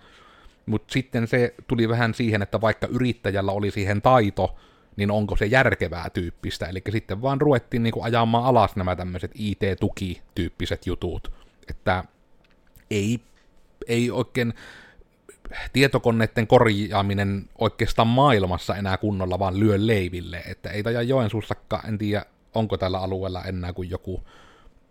Mutta 0.66 0.92
sitten 0.92 1.26
se 1.26 1.54
tuli 1.66 1.88
vähän 1.88 2.14
siihen, 2.14 2.42
että 2.42 2.60
vaikka 2.60 2.86
yrittäjällä 2.86 3.52
oli 3.52 3.70
siihen 3.70 4.02
taito, 4.02 4.56
niin 4.96 5.10
onko 5.10 5.36
se 5.36 5.46
järkevää 5.46 6.10
tyyppistä. 6.10 6.66
Eli 6.66 6.82
sitten 6.90 7.22
vaan 7.22 7.40
ruvettiin 7.40 7.82
niinku 7.82 8.02
ajamaan 8.02 8.44
alas 8.44 8.76
nämä 8.76 8.96
tämmöiset 8.96 9.30
IT-tuki-tyyppiset 9.34 10.86
jutut. 10.86 11.32
Että 11.68 12.04
ei, 12.90 13.20
ei 13.86 14.10
oikein 14.10 14.54
tietokoneiden 15.72 16.46
korjaaminen 16.46 17.48
oikeastaan 17.58 18.08
maailmassa 18.08 18.76
enää 18.76 18.96
kunnolla 18.96 19.38
vaan 19.38 19.60
lyö 19.60 19.76
leiville, 19.78 20.42
että 20.46 20.70
ei 20.70 20.82
taja 20.82 21.02
Joensuussakaan, 21.02 21.88
en 21.88 21.98
tiedä 21.98 22.24
onko 22.54 22.76
tällä 22.76 22.98
alueella 22.98 23.44
enää 23.44 23.72
kuin 23.72 23.90
joku 23.90 24.24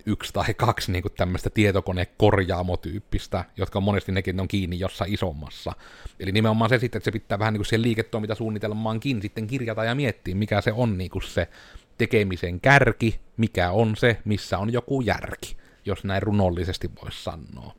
yksi 0.05 0.33
tai 0.33 0.53
kaksi 0.53 0.91
niin 0.91 1.03
tämmöistä 1.17 1.49
tietokonekorjaamotyyppistä, 1.49 3.45
jotka 3.57 3.81
monesti 3.81 4.11
nekin 4.11 4.39
on 4.39 4.47
kiinni 4.47 4.79
jossain 4.79 5.13
isommassa. 5.13 5.71
Eli 6.19 6.31
nimenomaan 6.31 6.69
se 6.69 6.79
sitten, 6.79 6.99
että 6.99 7.05
se 7.05 7.11
pitää 7.11 7.39
vähän 7.39 7.53
niin 7.53 7.59
kuin 7.59 7.65
siihen 7.65 7.81
liiketoimintasuunnitelmaankin 7.81 9.21
sitten 9.21 9.47
kirjata 9.47 9.83
ja 9.83 9.95
miettiä, 9.95 10.35
mikä 10.35 10.61
se 10.61 10.73
on 10.73 10.97
niin 10.97 11.11
kuin 11.11 11.23
se 11.23 11.49
tekemisen 11.97 12.61
kärki, 12.61 13.19
mikä 13.37 13.71
on 13.71 13.95
se, 13.95 14.17
missä 14.25 14.57
on 14.57 14.73
joku 14.73 15.01
järki, 15.01 15.57
jos 15.85 16.03
näin 16.03 16.23
runollisesti 16.23 16.91
voisi 17.03 17.23
sanoa. 17.23 17.75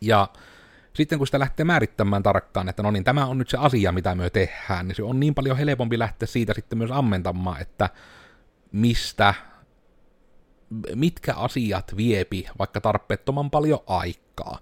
Ja 0.00 0.28
sitten 0.94 1.18
kun 1.18 1.26
sitä 1.26 1.38
lähtee 1.38 1.64
määrittämään 1.64 2.22
tarkkaan, 2.22 2.68
että 2.68 2.82
no 2.82 2.90
niin, 2.90 3.04
tämä 3.04 3.26
on 3.26 3.38
nyt 3.38 3.48
se 3.48 3.56
asia, 3.56 3.92
mitä 3.92 4.14
me 4.14 4.30
tehdään, 4.30 4.88
niin 4.88 4.96
se 4.96 5.02
on 5.02 5.20
niin 5.20 5.34
paljon 5.34 5.56
helpompi 5.56 5.98
lähteä 5.98 6.26
siitä 6.26 6.54
sitten 6.54 6.78
myös 6.78 6.90
ammentamaan, 6.90 7.60
että 7.60 7.88
mistä, 8.72 9.34
mitkä 10.94 11.34
asiat 11.34 11.96
viepi 11.96 12.46
vaikka 12.58 12.80
tarpeettoman 12.80 13.50
paljon 13.50 13.80
aikaa 13.86 14.58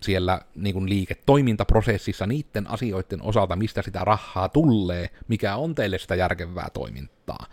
siellä 0.00 0.40
niin 0.54 0.72
kuin 0.72 0.88
liiketoimintaprosessissa 0.88 2.26
niiden 2.26 2.66
asioiden 2.70 3.22
osalta, 3.22 3.56
mistä 3.56 3.82
sitä 3.82 4.00
rahaa 4.04 4.48
tulee, 4.48 5.10
mikä 5.28 5.56
on 5.56 5.74
teille 5.74 5.98
sitä 5.98 6.14
järkevää 6.14 6.68
toimintaa. 6.72 7.46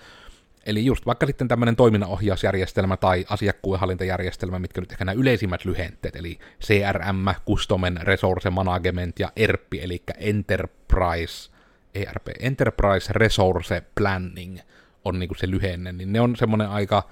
Eli 0.65 0.85
just 0.85 1.05
vaikka 1.05 1.25
sitten 1.25 1.47
tämmöinen 1.47 1.75
toiminnanohjausjärjestelmä 1.75 2.97
tai 2.97 3.25
asiakkuudenhallintajärjestelmä, 3.29 4.59
mitkä 4.59 4.81
nyt 4.81 4.91
ehkä 4.91 5.05
nämä 5.05 5.19
yleisimmät 5.19 5.65
lyhenteet, 5.65 6.15
eli 6.15 6.39
CRM, 6.61 7.25
Customer 7.47 7.93
Resource 8.01 8.49
Management 8.49 9.19
ja 9.19 9.31
ERP, 9.35 9.73
eli 9.73 10.03
Enterprise, 10.17 11.51
ERP, 11.95 12.27
Enterprise 12.39 13.13
Resource 13.13 13.83
Planning 13.95 14.59
on 15.05 15.19
niinku 15.19 15.35
se 15.35 15.51
lyhenne, 15.51 15.91
niin 15.91 16.13
ne 16.13 16.21
on 16.21 16.35
semmoinen 16.35 16.69
aika 16.69 17.03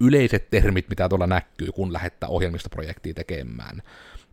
yleiset 0.00 0.50
termit, 0.50 0.88
mitä 0.88 1.08
tuolla 1.08 1.26
näkyy, 1.26 1.72
kun 1.72 1.92
lähettää 1.92 2.28
ohjelmistoprojektia 2.28 3.14
tekemään. 3.14 3.82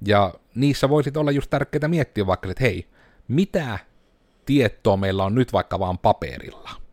Ja 0.06 0.34
niissä 0.56 0.90
voisi 0.90 1.12
olla 1.16 1.32
just 1.32 1.50
tärkeää 1.50 1.88
miettiä 1.88 2.28
vaikka, 2.28 2.50
että 2.52 2.64
hei, 2.64 2.88
mitä 3.28 3.80
tietoa 4.46 4.98
meillä 4.98 5.24
on 5.24 5.36
nyt 5.36 5.54
vaikka 5.54 5.80
vaan 5.80 5.98
paperilla– 5.98 6.70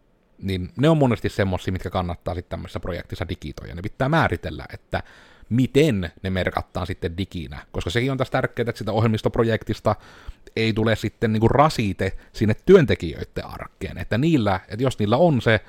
niin 0.42 0.68
ne 0.76 0.88
on 0.88 0.98
monesti 0.98 1.28
semmoisia, 1.28 1.72
mitkä 1.72 1.90
kannattaa 1.90 2.34
sitten 2.34 2.50
tämmöisessä 2.50 2.80
projektissa 2.80 3.28
digitoida. 3.28 3.74
Ne 3.74 3.82
pitää 3.82 4.08
määritellä, 4.08 4.66
että 4.72 5.02
miten 5.48 6.12
ne 6.22 6.30
merkataan 6.30 6.86
sitten 6.86 7.16
diginä, 7.16 7.66
koska 7.72 7.90
sekin 7.90 8.12
on 8.12 8.18
tässä 8.18 8.32
tärkeää, 8.32 8.68
että 8.68 8.78
sitä 8.78 8.92
ohjelmistoprojektista 8.92 9.96
ei 10.56 10.72
tule 10.72 10.96
sitten 10.96 11.32
niinku 11.32 11.48
rasite 11.48 12.16
sinne 12.32 12.54
työntekijöiden 12.66 13.44
arkeen, 13.44 13.98
että 13.98 14.18
niillä, 14.18 14.60
että 14.68 14.82
jos 14.82 14.98
niillä 14.98 15.16
on 15.16 15.42
se 15.42 15.60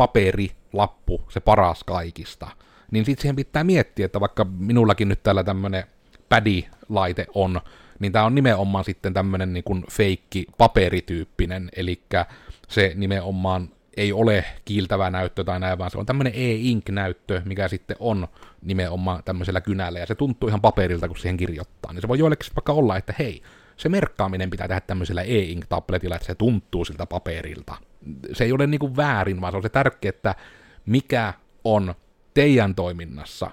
paperilappu, 0.00 1.22
se 1.28 1.40
paras 1.40 1.84
kaikista, 1.84 2.48
niin 2.90 3.04
sitten 3.04 3.22
siihen 3.22 3.36
pitää 3.36 3.64
miettiä, 3.64 4.06
että 4.06 4.20
vaikka 4.20 4.44
minullakin 4.44 5.08
nyt 5.08 5.22
täällä 5.22 5.44
tämmöinen 5.44 5.84
pädi-laite 6.28 7.26
on, 7.34 7.60
niin 7.98 8.12
tämä 8.12 8.24
on 8.24 8.34
nimenomaan 8.34 8.84
sitten 8.84 9.14
tämmöinen 9.14 9.52
niin 9.52 9.84
feikki 9.90 10.46
paperityyppinen, 10.58 11.70
eli 11.76 12.02
se 12.68 12.92
nimenomaan 12.96 13.68
ei 13.96 14.12
ole 14.12 14.44
kiiltävä 14.64 15.10
näyttö 15.10 15.44
tai 15.44 15.60
näin, 15.60 15.78
vaan 15.78 15.90
se 15.90 15.98
on 15.98 16.06
tämmöinen 16.06 16.32
e-ink-näyttö, 16.36 17.42
mikä 17.44 17.68
sitten 17.68 17.96
on 18.00 18.28
nimenomaan 18.62 19.22
tämmöisellä 19.24 19.60
kynällä, 19.60 19.98
ja 19.98 20.06
se 20.06 20.14
tuntuu 20.14 20.48
ihan 20.48 20.60
paperilta, 20.60 21.08
kun 21.08 21.18
siihen 21.18 21.36
kirjoittaa. 21.36 21.92
Niin 21.92 22.00
se 22.00 22.08
voi 22.08 22.18
joillekin 22.18 22.52
vaikka 22.56 22.72
olla, 22.72 22.96
että 22.96 23.14
hei, 23.18 23.42
se 23.76 23.88
merkkaaminen 23.88 24.50
pitää 24.50 24.68
tehdä 24.68 24.80
tämmöisellä 24.80 25.22
e-ink-tabletilla, 25.22 26.16
että 26.16 26.26
se 26.26 26.34
tuntuu 26.34 26.84
siltä 26.84 27.06
paperilta. 27.06 27.89
Se 28.32 28.44
ei 28.44 28.52
ole 28.52 28.66
niinku 28.66 28.96
väärin, 28.96 29.40
vaan 29.40 29.52
se 29.52 29.56
on 29.56 29.62
se 29.62 29.68
tärkeä, 29.68 30.08
että 30.08 30.34
mikä 30.86 31.34
on 31.64 31.94
teidän 32.34 32.74
toiminnassa 32.74 33.50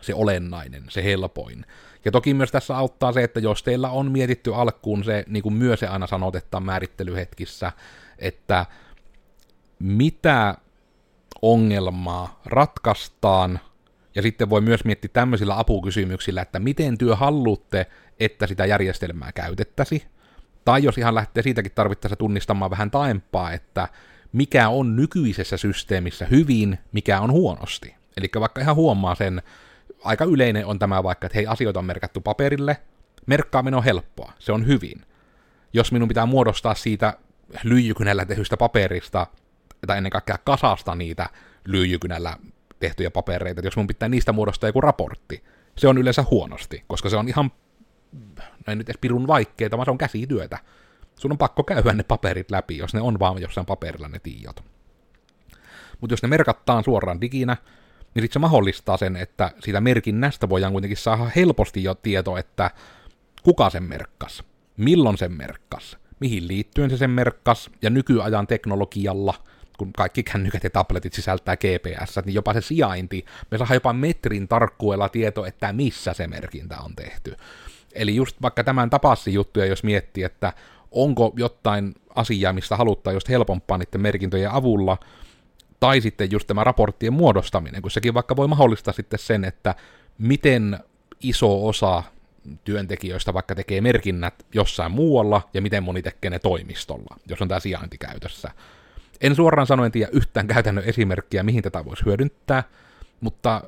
se 0.00 0.14
olennainen, 0.14 0.84
se 0.88 1.04
helpoin. 1.04 1.66
Ja 2.04 2.12
toki 2.12 2.34
myös 2.34 2.50
tässä 2.50 2.76
auttaa 2.76 3.12
se, 3.12 3.22
että 3.22 3.40
jos 3.40 3.62
teillä 3.62 3.90
on 3.90 4.12
mietitty 4.12 4.54
alkuun 4.54 5.04
se, 5.04 5.24
niin 5.28 5.42
kuin 5.42 5.54
myös 5.54 5.80
se 5.80 5.86
aina 5.86 6.06
sanotetaan 6.06 6.62
määrittelyhetkissä, 6.62 7.72
että 8.18 8.66
mitä 9.78 10.54
ongelmaa 11.42 12.40
ratkaistaan, 12.44 13.60
ja 14.14 14.22
sitten 14.22 14.50
voi 14.50 14.60
myös 14.60 14.84
miettiä 14.84 15.10
tämmöisillä 15.12 15.58
apukysymyksillä, 15.58 16.42
että 16.42 16.58
miten 16.58 16.98
työ 16.98 17.16
haluatte, 17.16 17.86
että 18.20 18.46
sitä 18.46 18.66
järjestelmää 18.66 19.32
käytettäisi, 19.32 20.06
tai 20.64 20.82
jos 20.82 20.98
ihan 20.98 21.14
lähtee 21.14 21.42
siitäkin 21.42 21.72
tarvittaessa 21.74 22.16
tunnistamaan 22.16 22.70
vähän 22.70 22.90
taempaa, 22.90 23.52
että 23.52 23.88
mikä 24.32 24.68
on 24.68 24.96
nykyisessä 24.96 25.56
systeemissä 25.56 26.26
hyvin, 26.26 26.78
mikä 26.92 27.20
on 27.20 27.32
huonosti. 27.32 27.94
Eli 28.16 28.30
vaikka 28.40 28.60
ihan 28.60 28.76
huomaa 28.76 29.14
sen, 29.14 29.42
aika 30.04 30.24
yleinen 30.24 30.66
on 30.66 30.78
tämä 30.78 31.02
vaikka, 31.02 31.26
että 31.26 31.38
hei, 31.38 31.46
asioita 31.46 31.78
on 31.78 31.84
merkattu 31.84 32.20
paperille, 32.20 32.76
merkkaaminen 33.26 33.78
on 33.78 33.84
helppoa, 33.84 34.32
se 34.38 34.52
on 34.52 34.66
hyvin. 34.66 35.02
Jos 35.72 35.92
minun 35.92 36.08
pitää 36.08 36.26
muodostaa 36.26 36.74
siitä 36.74 37.18
lyijykynällä 37.64 38.24
tehdystä 38.24 38.56
paperista 38.56 39.26
tai 39.86 39.96
ennen 39.96 40.12
kaikkea 40.12 40.38
kasasta 40.44 40.94
niitä 40.94 41.28
lyijykynällä 41.64 42.36
tehtyjä 42.80 43.10
papereita, 43.10 43.60
että 43.60 43.66
jos 43.66 43.76
mun 43.76 43.86
pitää 43.86 44.08
niistä 44.08 44.32
muodostaa 44.32 44.68
joku 44.68 44.80
raportti, 44.80 45.44
se 45.78 45.88
on 45.88 45.98
yleensä 45.98 46.24
huonosti, 46.30 46.84
koska 46.86 47.08
se 47.08 47.16
on 47.16 47.28
ihan, 47.28 47.52
no 48.66 48.70
ei 48.70 48.76
nyt 48.76 48.88
edes 48.88 49.00
pirun 49.00 49.26
vaikeeta, 49.26 49.76
vaan 49.76 49.84
se 49.84 49.90
on 49.90 49.98
käsityötä. 49.98 50.58
Sun 51.18 51.32
on 51.32 51.38
pakko 51.38 51.62
käydä 51.62 51.92
ne 51.92 52.02
paperit 52.02 52.50
läpi, 52.50 52.78
jos 52.78 52.94
ne 52.94 53.00
on 53.00 53.18
vaan 53.18 53.42
jossain 53.42 53.66
paperilla 53.66 54.08
ne 54.08 54.18
tiedot. 54.18 54.64
Mutta 56.00 56.12
jos 56.12 56.22
ne 56.22 56.28
merkataan 56.28 56.84
suoraan 56.84 57.20
diginä, 57.20 57.56
niin 58.14 58.22
sitten 58.22 58.32
se 58.32 58.38
mahdollistaa 58.38 58.96
sen, 58.96 59.16
että 59.16 59.50
siitä 59.60 59.80
merkinnästä 59.80 60.48
voidaan 60.48 60.72
kuitenkin 60.72 60.96
saada 60.96 61.30
helposti 61.36 61.84
jo 61.84 61.94
tieto, 61.94 62.36
että 62.36 62.70
kuka 63.42 63.70
sen 63.70 63.82
merkkas, 63.82 64.42
milloin 64.76 65.18
sen 65.18 65.32
merkkas, 65.32 65.98
mihin 66.20 66.48
liittyen 66.48 66.90
se 66.90 66.96
sen 66.96 67.10
merkkas, 67.10 67.70
ja 67.82 67.90
nykyajan 67.90 68.46
teknologialla, 68.46 69.34
kun 69.78 69.92
kaikki 69.92 70.22
kännykät 70.22 70.64
ja 70.64 70.70
tabletit 70.70 71.12
sisältää 71.12 71.56
GPS, 71.56 72.20
niin 72.24 72.34
jopa 72.34 72.52
se 72.52 72.60
sijainti, 72.60 73.24
me 73.50 73.58
saadaan 73.58 73.76
jopa 73.76 73.92
metrin 73.92 74.48
tarkkuudella 74.48 75.08
tieto, 75.08 75.46
että 75.46 75.72
missä 75.72 76.14
se 76.14 76.26
merkintä 76.26 76.78
on 76.78 76.96
tehty. 76.96 77.36
Eli 77.94 78.14
just 78.14 78.42
vaikka 78.42 78.64
tämän 78.64 78.90
tapassi 78.90 79.34
juttuja, 79.34 79.66
jos 79.66 79.84
miettii, 79.84 80.24
että 80.24 80.52
onko 80.90 81.32
jotain 81.36 81.94
asiaa, 82.14 82.52
mistä 82.52 82.76
haluttaa 82.76 83.12
just 83.12 83.28
helpompaa 83.28 83.78
niiden 83.78 84.00
merkintöjen 84.00 84.50
avulla, 84.50 84.98
tai 85.80 86.00
sitten 86.00 86.30
just 86.30 86.46
tämä 86.46 86.64
raporttien 86.64 87.12
muodostaminen, 87.12 87.82
kun 87.82 87.90
sekin 87.90 88.14
vaikka 88.14 88.36
voi 88.36 88.48
mahdollistaa 88.48 88.94
sitten 88.94 89.18
sen, 89.18 89.44
että 89.44 89.74
miten 90.18 90.78
iso 91.20 91.66
osa 91.66 92.02
työntekijöistä 92.64 93.34
vaikka 93.34 93.54
tekee 93.54 93.80
merkinnät 93.80 94.34
jossain 94.54 94.92
muualla, 94.92 95.42
ja 95.54 95.62
miten 95.62 95.82
moni 95.82 96.02
tekee 96.02 96.30
ne 96.30 96.38
toimistolla, 96.38 97.16
jos 97.28 97.42
on 97.42 97.48
tämä 97.48 97.60
sijainti 97.60 97.98
käytössä. 97.98 98.50
En 99.20 99.34
suoraan 99.34 99.66
sanoen 99.66 99.92
tiedä 99.92 100.08
yhtään 100.12 100.46
käytännön 100.46 100.84
esimerkkiä, 100.84 101.42
mihin 101.42 101.62
tätä 101.62 101.84
voisi 101.84 102.04
hyödyntää, 102.04 102.64
mutta 103.20 103.62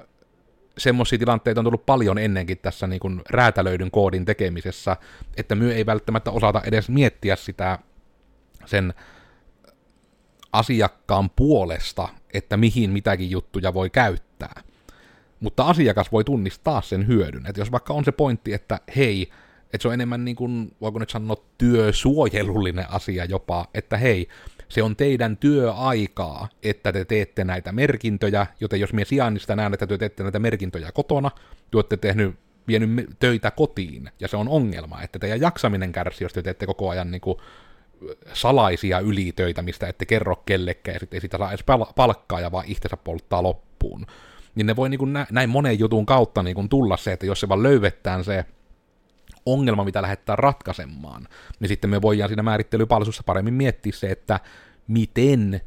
semmoisia 0.79 1.19
tilanteita 1.19 1.61
on 1.61 1.65
tullut 1.65 1.87
paljon 1.87 2.19
ennenkin 2.19 2.59
tässä 2.59 2.87
niin 2.87 3.01
kuin 3.01 3.23
räätälöidyn 3.31 3.91
koodin 3.91 4.25
tekemisessä, 4.25 4.97
että 5.37 5.55
myö 5.55 5.75
ei 5.75 5.87
välttämättä 5.87 6.31
osata 6.31 6.63
edes 6.65 6.89
miettiä 6.89 7.37
sitä 7.37 7.79
sen 8.67 8.95
asiakkaan 10.53 11.31
puolesta, 11.31 12.09
että 12.35 12.57
mihin 12.57 12.91
mitäkin 12.91 13.31
juttuja 13.31 13.75
voi 13.75 13.91
käyttää. 13.91 14.63
Mutta 15.41 15.65
asiakas 15.65 16.13
voi 16.13 16.25
tunnistaa 16.25 16.83
sen 16.83 17.07
hyödyn. 17.07 17.47
Että 17.47 17.61
jos 17.61 17.73
vaikka 17.73 17.95
on 17.95 18.05
se 18.05 18.13
pointti, 18.13 18.53
että 18.53 18.81
hei, 18.97 19.31
että 19.65 19.83
se 19.83 19.89
on 19.89 19.95
enemmän 19.95 20.25
niin 20.25 20.37
kuin, 20.37 20.77
voiko 20.81 20.99
nyt 20.99 21.11
sanoa, 21.11 21.37
työsuojelullinen 21.59 22.91
asia 22.91 23.25
jopa, 23.25 23.67
että 23.75 23.97
hei, 23.97 24.29
se 24.69 24.83
on 24.83 24.97
teidän 24.97 25.37
työaikaa, 25.37 26.49
että 26.63 26.93
te 26.93 27.05
teette 27.05 27.45
näitä 27.45 27.73
merkintöjä, 27.73 28.47
joten 28.61 28.81
jos 28.81 28.93
minä 28.93 29.05
sijainnista 29.05 29.57
näen, 29.57 29.75
että 29.75 29.87
te 29.87 29.99
teette 29.99 30.23
näitä 30.23 30.39
merkintöjä 30.39 30.93
kotona, 30.93 31.31
te 31.71 31.77
olette 31.77 31.97
tehnyt 31.97 32.35
vienyt 32.69 33.11
töitä 33.19 33.51
kotiin, 33.51 34.11
ja 34.21 34.29
se 34.29 34.37
on 34.37 34.49
ongelma, 34.49 35.03
että 35.03 35.19
teidän 35.19 35.41
jaksaminen 35.41 35.93
kärsii, 35.93 36.25
jos 36.25 36.33
te 36.33 36.43
teette 36.43 36.67
koko 36.67 36.91
ajan 36.91 37.11
niin 37.11 37.21
kuin 37.21 37.39
salaisia 38.33 39.01
ylitöitä, 39.01 39.63
mistä 39.63 39.87
ette 39.87 40.07
kerro 40.07 40.37
kellekään, 40.37 40.95
ja 40.95 41.01
sitten 41.01 41.17
ei 41.17 41.21
sitä 41.21 41.39
saa 41.39 41.51
edes 41.51 41.65
palkkaa, 41.97 42.41
ja 42.41 42.53
vaan 42.53 42.65
itsensä 42.69 42.97
polttaa 42.97 43.43
loppuun. 43.43 44.07
Niin 44.55 44.67
ne 44.67 44.77
voi 44.77 44.89
niin 44.89 44.99
kuin 44.99 45.13
näin 45.31 45.51
monen 45.51 45.79
jutun 45.79 46.07
kautta 46.07 46.43
niin 46.43 46.55
kuin 46.55 46.69
tulla 46.69 46.97
se, 46.97 47.13
että 47.13 47.27
jos 47.27 47.41
se 47.41 47.49
vaan 47.49 47.63
löyvettään 47.63 48.25
se 48.25 48.45
ongelma, 49.47 49.85
mitä 49.85 50.03
lähdetään 50.03 50.39
ratkaisemaan, 50.39 51.29
niin 51.61 51.69
sitten 51.69 51.91
me 51.91 52.03
voidaan 52.03 52.29
siinä 52.29 52.43
määrittelypalvelussa 52.43 53.23
paremmin 53.27 53.55
miettiä 53.55 53.93
se, 53.93 54.07
että 54.07 54.41
miten 54.89 55.61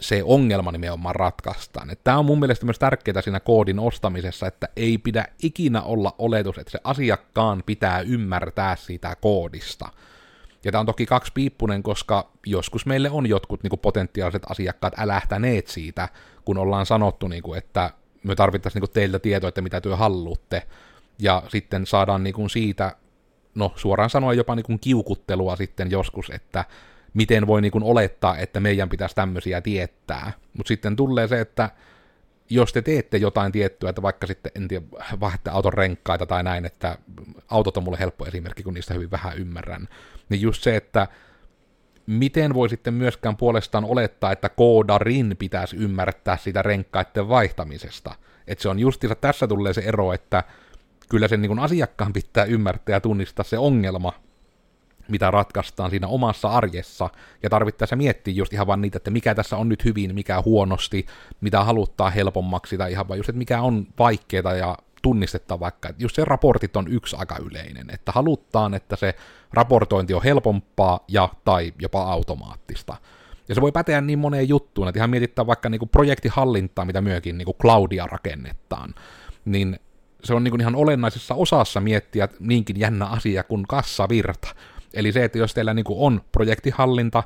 se 0.00 0.22
ongelma 0.24 0.72
nimenomaan 0.72 1.14
ratkaistaan. 1.14 1.96
Tämä 2.04 2.18
on 2.18 2.24
mun 2.24 2.40
mielestä 2.40 2.64
myös 2.64 2.78
tärkeää 2.78 3.22
siinä 3.22 3.40
koodin 3.40 3.78
ostamisessa, 3.78 4.46
että 4.46 4.68
ei 4.76 4.98
pidä 4.98 5.24
ikinä 5.42 5.82
olla 5.82 6.14
oletus, 6.18 6.58
että 6.58 6.70
se 6.70 6.80
asiakkaan 6.84 7.62
pitää 7.66 8.00
ymmärtää 8.00 8.76
sitä 8.76 9.16
koodista. 9.20 9.88
Ja 10.64 10.72
tämä 10.72 10.80
on 10.80 10.86
toki 10.86 11.06
kaksi 11.06 11.32
piippunen, 11.34 11.82
koska 11.82 12.30
joskus 12.46 12.86
meille 12.86 13.10
on 13.10 13.26
jotkut 13.26 13.62
niin 13.62 13.70
kuin 13.70 13.80
potentiaaliset 13.80 14.42
asiakkaat 14.48 14.94
älähtäneet 14.98 15.68
siitä, 15.68 16.08
kun 16.44 16.58
ollaan 16.58 16.86
sanottu, 16.86 17.28
niin 17.28 17.42
kuin, 17.42 17.58
että 17.58 17.90
me 18.22 18.34
tarvittaisiin 18.34 18.80
niin 18.80 18.88
kuin 18.88 18.94
teiltä 18.94 19.18
tietoa, 19.18 19.48
että 19.48 19.60
mitä 19.60 19.80
työ 19.80 19.96
haluatte, 19.96 20.62
ja 21.20 21.42
sitten 21.48 21.86
saadaan 21.86 22.22
niin 22.22 22.34
kuin 22.34 22.50
siitä, 22.50 22.96
no 23.54 23.72
suoraan 23.76 24.10
sanoa 24.10 24.34
jopa 24.34 24.54
niin 24.54 24.66
kuin 24.66 24.80
kiukuttelua 24.80 25.56
sitten 25.56 25.90
joskus, 25.90 26.30
että 26.30 26.64
miten 27.14 27.46
voi 27.46 27.60
niin 27.60 27.72
kuin 27.72 27.84
olettaa, 27.84 28.38
että 28.38 28.60
meidän 28.60 28.88
pitäisi 28.88 29.14
tämmöisiä 29.14 29.60
tietää. 29.60 30.32
Mutta 30.56 30.68
sitten 30.68 30.96
tulee 30.96 31.28
se, 31.28 31.40
että 31.40 31.70
jos 32.50 32.72
te 32.72 32.82
teette 32.82 33.16
jotain 33.16 33.52
tiettyä, 33.52 33.90
että 33.90 34.02
vaikka 34.02 34.26
sitten, 34.26 34.52
en 34.54 34.68
tiedä, 34.68 34.84
vaihdatte 35.20 35.50
auton 35.50 35.72
renkkaita 35.72 36.26
tai 36.26 36.42
näin, 36.42 36.64
että 36.64 36.98
autot 37.48 37.76
on 37.76 37.84
mulle 37.84 37.98
helppo 37.98 38.26
esimerkki, 38.26 38.62
kun 38.62 38.74
niistä 38.74 38.94
hyvin 38.94 39.10
vähän 39.10 39.38
ymmärrän, 39.38 39.88
niin 40.28 40.40
just 40.40 40.62
se, 40.62 40.76
että 40.76 41.08
miten 42.06 42.54
voi 42.54 42.68
sitten 42.68 42.94
myöskään 42.94 43.36
puolestaan 43.36 43.84
olettaa, 43.84 44.32
että 44.32 44.48
koodarin 44.48 45.36
pitäisi 45.38 45.76
ymmärtää 45.76 46.36
sitä 46.36 46.62
renkkaiden 46.62 47.28
vaihtamisesta. 47.28 48.14
Että 48.46 48.62
se 48.62 48.68
on 48.68 48.78
justiinsa, 48.78 49.14
tässä 49.14 49.46
tulee 49.46 49.72
se 49.72 49.80
ero, 49.80 50.12
että 50.12 50.44
kyllä 51.10 51.28
sen 51.28 51.42
niin 51.42 51.58
asiakkaan 51.58 52.12
pitää 52.12 52.44
ymmärtää 52.44 52.92
ja 52.92 53.00
tunnistaa 53.00 53.44
se 53.44 53.58
ongelma, 53.58 54.12
mitä 55.08 55.30
ratkaistaan 55.30 55.90
siinä 55.90 56.06
omassa 56.06 56.48
arjessa, 56.48 57.08
ja 57.42 57.50
tarvittaessa 57.50 57.96
miettiä 57.96 58.34
just 58.34 58.52
ihan 58.52 58.66
vaan 58.66 58.80
niitä, 58.80 58.96
että 58.96 59.10
mikä 59.10 59.34
tässä 59.34 59.56
on 59.56 59.68
nyt 59.68 59.84
hyvin, 59.84 60.14
mikä 60.14 60.42
huonosti, 60.44 61.06
mitä 61.40 61.64
haluttaa 61.64 62.10
helpommaksi, 62.10 62.78
tai 62.78 62.92
ihan 62.92 63.08
vaan 63.08 63.18
just, 63.18 63.28
että 63.28 63.38
mikä 63.38 63.60
on 63.60 63.86
vaikeaa 63.98 64.54
ja 64.54 64.76
tunnistettava 65.02 65.60
vaikka, 65.60 65.88
että 65.88 66.02
just 66.02 66.16
se 66.16 66.24
raportit 66.24 66.76
on 66.76 66.88
yksi 66.88 67.16
aika 67.16 67.36
yleinen, 67.50 67.86
että 67.90 68.12
haluttaan, 68.12 68.74
että 68.74 68.96
se 68.96 69.14
raportointi 69.52 70.14
on 70.14 70.22
helpompaa 70.22 71.00
ja 71.08 71.28
tai 71.44 71.72
jopa 71.78 72.02
automaattista. 72.02 72.96
Ja 73.48 73.54
se 73.54 73.60
voi 73.60 73.72
päteä 73.72 74.00
niin 74.00 74.18
moneen 74.18 74.48
juttuun, 74.48 74.88
että 74.88 74.98
ihan 74.98 75.10
mietittää 75.10 75.46
vaikka 75.46 75.68
niinku 75.68 75.86
projektihallintaa, 75.86 76.84
mitä 76.84 77.00
myöskin 77.00 77.38
niinku 77.38 77.56
cloudia 77.60 78.06
rakennetaan, 78.06 78.94
niin 79.44 79.78
se 80.24 80.34
on 80.34 80.44
niin 80.44 80.60
ihan 80.60 80.76
olennaisessa 80.76 81.34
osassa 81.34 81.80
miettiä 81.80 82.28
niinkin 82.40 82.80
jännä 82.80 83.06
asia 83.06 83.42
kuin 83.42 83.66
kassavirta. 83.68 84.48
Eli 84.94 85.12
se, 85.12 85.24
että 85.24 85.38
jos 85.38 85.54
teillä 85.54 85.74
niin 85.74 85.84
on 85.88 86.20
projektihallinta, 86.32 87.22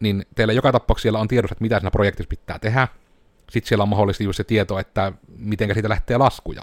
niin 0.00 0.26
teillä 0.34 0.52
joka 0.52 0.72
tapauksessa 0.72 1.02
siellä 1.02 1.18
on 1.18 1.28
tiedossa, 1.28 1.52
että 1.52 1.62
mitä 1.62 1.78
siinä 1.78 1.90
projektissa 1.90 2.28
pitää 2.28 2.58
tehdä. 2.58 2.88
Sitten 3.50 3.68
siellä 3.68 3.82
on 3.82 3.88
mahdollisesti 3.88 4.24
just 4.24 4.36
se 4.36 4.44
tieto, 4.44 4.78
että 4.78 5.12
miten 5.38 5.74
siitä 5.74 5.88
lähtee 5.88 6.16
laskuja. 6.16 6.62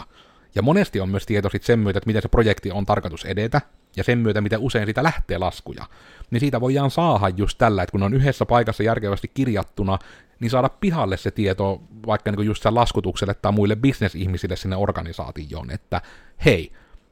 Ja 0.56 0.62
monesti 0.62 1.00
on 1.00 1.10
myös 1.10 1.26
tieto 1.26 1.50
sitten 1.50 1.68
sen 1.68 1.80
myötä, 1.80 1.98
että 1.98 2.08
miten 2.08 2.22
se 2.22 2.28
projekti 2.28 2.72
on 2.72 2.86
tarkoitus 2.86 3.26
edetä, 3.26 3.62
ja 3.96 4.04
sen 4.04 4.18
myötä, 4.18 4.42
miten 4.42 4.60
usein 4.60 4.86
siitä 4.86 5.04
lähtee 5.04 5.38
laskuja. 5.38 5.86
Niin 6.32 6.40
siitä 6.40 6.62
voidaan 6.62 6.92
saada 6.92 7.30
just 7.38 7.58
tällä, 7.58 7.84
että 7.84 7.92
kun 7.92 8.04
on 8.04 8.14
yhdessä 8.14 8.46
paikassa 8.46 8.84
järkevästi 8.84 9.28
kirjattuna, 9.34 10.00
niin 10.40 10.50
saada 10.50 10.70
pihalle 10.70 11.18
se 11.18 11.32
tieto 11.32 11.82
vaikka 12.08 12.32
niin 12.32 12.46
just 12.46 12.64
sen 12.64 12.76
laskutukselle 12.76 13.34
tai 13.34 13.52
muille 13.52 13.76
bisnesihmisille 13.76 14.56
sinne 14.56 14.76
organisaatioon, 14.76 15.72
että 15.72 16.02
hei, 16.46 16.72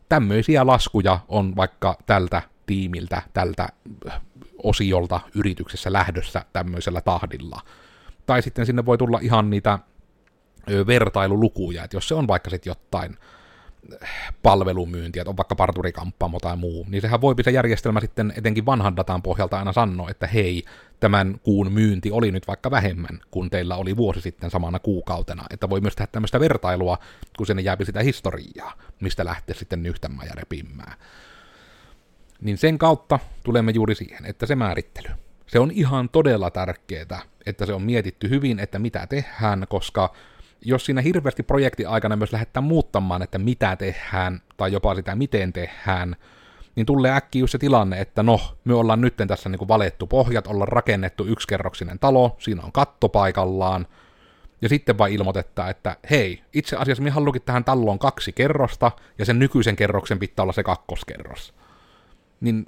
tämmöisiä 0.10 0.68
laskuja 0.68 1.20
on 1.28 1.56
vaikka 1.56 1.98
tältä 2.06 2.42
tiimiltä, 2.66 3.22
tältä 3.34 3.70
osiolta 4.64 5.20
yrityksessä 5.36 5.94
lähdössä 5.94 6.46
tämmöisellä 6.54 7.02
tahdilla. 7.02 7.62
Tai 8.26 8.42
sitten 8.42 8.66
sinne 8.66 8.86
voi 8.86 8.98
tulla 8.98 9.20
ihan 9.22 9.50
niitä 9.50 9.80
vertailulukuja, 10.88 11.84
että 11.84 11.98
jos 11.98 12.08
se 12.08 12.16
on 12.16 12.28
vaikka 12.28 12.50
sitten 12.50 12.72
jotain 12.72 13.18
palvelumyyntiä, 14.44 15.22
että 15.22 15.30
on 15.30 15.38
vaikka 15.38 15.56
parturikamppaamo 15.56 16.40
tai 16.40 16.58
muu, 16.58 16.86
niin 16.90 17.02
sehän 17.02 17.22
voi 17.22 17.36
se 17.42 17.52
järjestelmä 17.52 18.00
sitten 18.00 18.34
etenkin 18.38 18.66
vanhan 18.66 18.96
datan 18.96 19.22
pohjalta 19.22 19.58
aina 19.60 19.74
sanoa, 19.74 20.10
että 20.10 20.28
hei, 20.28 20.64
tämän 21.00 21.36
kuun 21.44 21.72
myynti 21.72 22.12
oli 22.12 22.32
nyt 22.32 22.48
vaikka 22.48 22.72
vähemmän 22.72 23.20
kuin 23.32 23.50
teillä 23.50 23.76
oli 23.76 23.98
vuosi 23.98 24.22
sitten 24.22 24.52
samana 24.52 24.80
kuukautena, 24.80 25.44
että 25.50 25.70
voi 25.70 25.82
myös 25.82 25.96
tehdä 25.96 26.10
tämmöistä 26.12 26.40
vertailua, 26.40 26.98
kun 27.38 27.48
sinne 27.48 27.62
jääpi 27.62 27.86
sitä 27.86 28.02
historiaa, 28.02 28.74
mistä 29.00 29.26
lähtee 29.26 29.56
sitten 29.56 29.84
nyhtämään 29.84 30.28
ja 30.28 30.34
repimään. 30.36 30.98
Niin 32.42 32.58
sen 32.58 32.78
kautta 32.78 33.20
tulemme 33.44 33.72
juuri 33.72 33.96
siihen, 33.96 34.26
että 34.26 34.46
se 34.46 34.56
määrittely. 34.56 35.10
Se 35.48 35.60
on 35.60 35.72
ihan 35.72 36.10
todella 36.10 36.52
tärkeää, 36.52 37.22
että 37.46 37.66
se 37.66 37.74
on 37.74 37.82
mietitty 37.82 38.30
hyvin, 38.30 38.60
että 38.60 38.80
mitä 38.80 39.08
tehdään, 39.08 39.66
koska 39.70 40.14
jos 40.66 40.86
siinä 40.86 41.02
hirveästi 41.02 41.44
projekti 41.44 41.86
aikana 41.86 42.16
myös 42.16 42.32
lähdetään 42.32 42.64
muuttamaan, 42.64 43.22
että 43.22 43.38
mitä 43.38 43.76
tehdään, 43.76 44.42
tai 44.58 44.72
jopa 44.72 44.96
sitä 44.96 45.16
miten 45.16 45.54
tehdään, 45.54 46.16
niin 46.76 46.86
tulee 46.86 47.12
äkkiä 47.12 47.40
just 47.40 47.52
se 47.52 47.58
tilanne, 47.58 48.02
että 48.02 48.24
no, 48.24 48.40
me 48.64 48.74
ollaan 48.74 49.02
nyt 49.02 49.16
tässä 49.28 49.50
niin 49.50 49.60
kuin 49.60 49.68
valettu 49.68 50.08
pohjat, 50.08 50.48
ollaan 50.48 50.68
rakennettu 50.68 51.26
yksikerroksinen 51.26 52.00
talo, 52.00 52.36
siinä 52.40 52.62
on 52.64 52.72
katto 52.72 53.10
paikallaan, 53.10 53.88
ja 54.62 54.70
sitten 54.70 54.98
vain 54.98 55.14
ilmoitetta, 55.14 55.70
että 55.70 55.98
hei, 56.10 56.44
itse 56.54 56.76
asiassa 56.76 57.04
me 57.04 57.10
haluankin 57.10 57.42
tähän 57.42 57.64
taloon 57.64 58.00
kaksi 58.00 58.32
kerrosta, 58.32 58.92
ja 59.18 59.26
sen 59.26 59.40
nykyisen 59.40 59.76
kerroksen 59.76 60.20
pitää 60.20 60.44
olla 60.44 60.54
se 60.54 60.64
kakkoskerros. 60.64 61.54
Niin 62.42 62.68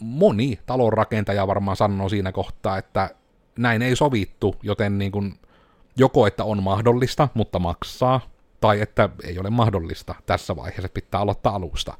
moni 0.00 0.58
talonrakentaja 0.66 1.46
varmaan 1.46 1.76
sanoo 1.76 2.08
siinä 2.08 2.32
kohtaa, 2.32 2.78
että 2.78 3.10
näin 3.58 3.82
ei 3.82 3.96
sovittu, 3.96 4.56
joten 4.62 4.98
niin 4.98 5.12
kuin 5.12 5.34
joko 6.00 6.26
että 6.26 6.44
on 6.44 6.62
mahdollista, 6.62 7.28
mutta 7.34 7.58
maksaa, 7.58 8.20
tai 8.60 8.80
että 8.80 9.08
ei 9.24 9.38
ole 9.38 9.50
mahdollista 9.50 10.14
tässä 10.26 10.56
vaiheessa, 10.56 10.88
pitää 10.88 11.20
aloittaa 11.20 11.54
alusta. 11.54 11.94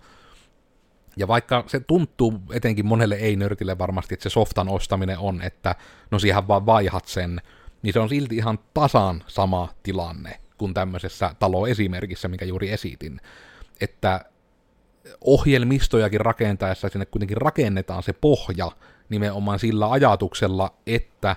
Ja 1.16 1.28
vaikka 1.28 1.64
se 1.66 1.80
tuntuu 1.80 2.40
etenkin 2.52 2.86
monelle 2.86 3.14
ei-nörtille 3.14 3.78
varmasti, 3.78 4.14
että 4.14 4.22
se 4.22 4.30
softan 4.30 4.68
ostaminen 4.68 5.18
on, 5.18 5.42
että 5.42 5.74
no 6.10 6.18
siihen 6.18 6.48
vaan 6.48 6.66
vaihat 6.66 7.04
sen, 7.04 7.40
niin 7.82 7.92
se 7.92 8.00
on 8.00 8.08
silti 8.08 8.36
ihan 8.36 8.58
tasan 8.74 9.24
sama 9.26 9.68
tilanne 9.82 10.40
kuin 10.58 10.74
tämmöisessä 10.74 11.34
taloesimerkissä, 11.38 12.28
mikä 12.28 12.44
juuri 12.44 12.70
esitin. 12.70 13.20
Että 13.80 14.24
ohjelmistojakin 15.24 16.20
rakentaessa 16.20 16.88
sinne 16.88 17.06
kuitenkin 17.06 17.36
rakennetaan 17.36 18.02
se 18.02 18.12
pohja 18.12 18.70
nimenomaan 19.08 19.58
sillä 19.58 19.90
ajatuksella, 19.90 20.74
että 20.86 21.36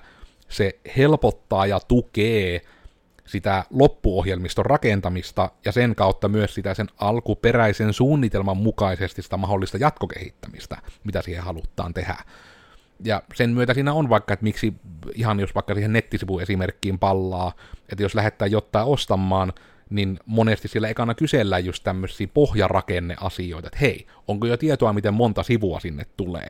se 0.53 0.79
helpottaa 0.97 1.65
ja 1.65 1.79
tukee 1.79 2.61
sitä 3.25 3.63
loppuohjelmiston 3.69 4.65
rakentamista 4.65 5.49
ja 5.65 5.71
sen 5.71 5.95
kautta 5.95 6.29
myös 6.29 6.53
sitä 6.53 6.73
sen 6.73 6.87
alkuperäisen 6.97 7.93
suunnitelman 7.93 8.57
mukaisesti 8.57 9.21
sitä 9.21 9.37
mahdollista 9.37 9.77
jatkokehittämistä, 9.77 10.77
mitä 11.03 11.21
siihen 11.21 11.43
halutaan 11.43 11.93
tehdä. 11.93 12.17
Ja 13.03 13.23
sen 13.33 13.49
myötä 13.49 13.73
siinä 13.73 13.93
on 13.93 14.09
vaikka, 14.09 14.33
että 14.33 14.43
miksi 14.43 14.73
ihan 15.13 15.39
jos 15.39 15.55
vaikka 15.55 15.73
siihen 15.73 15.93
nettisivuesimerkkiin 15.93 16.99
pallaa, 16.99 17.51
että 17.89 18.03
jos 18.03 18.15
lähettää 18.15 18.47
jotain 18.47 18.87
ostamaan, 18.87 19.53
niin 19.89 20.19
monesti 20.25 20.67
siellä 20.67 20.87
ekana 20.87 21.15
kysellään 21.15 21.65
just 21.65 21.83
tämmöisiä 21.83 22.27
pohjarakenneasioita, 22.33 23.67
että 23.67 23.79
hei, 23.81 24.07
onko 24.27 24.47
jo 24.47 24.57
tietoa, 24.57 24.93
miten 24.93 25.13
monta 25.13 25.43
sivua 25.43 25.79
sinne 25.79 26.05
tulee? 26.17 26.49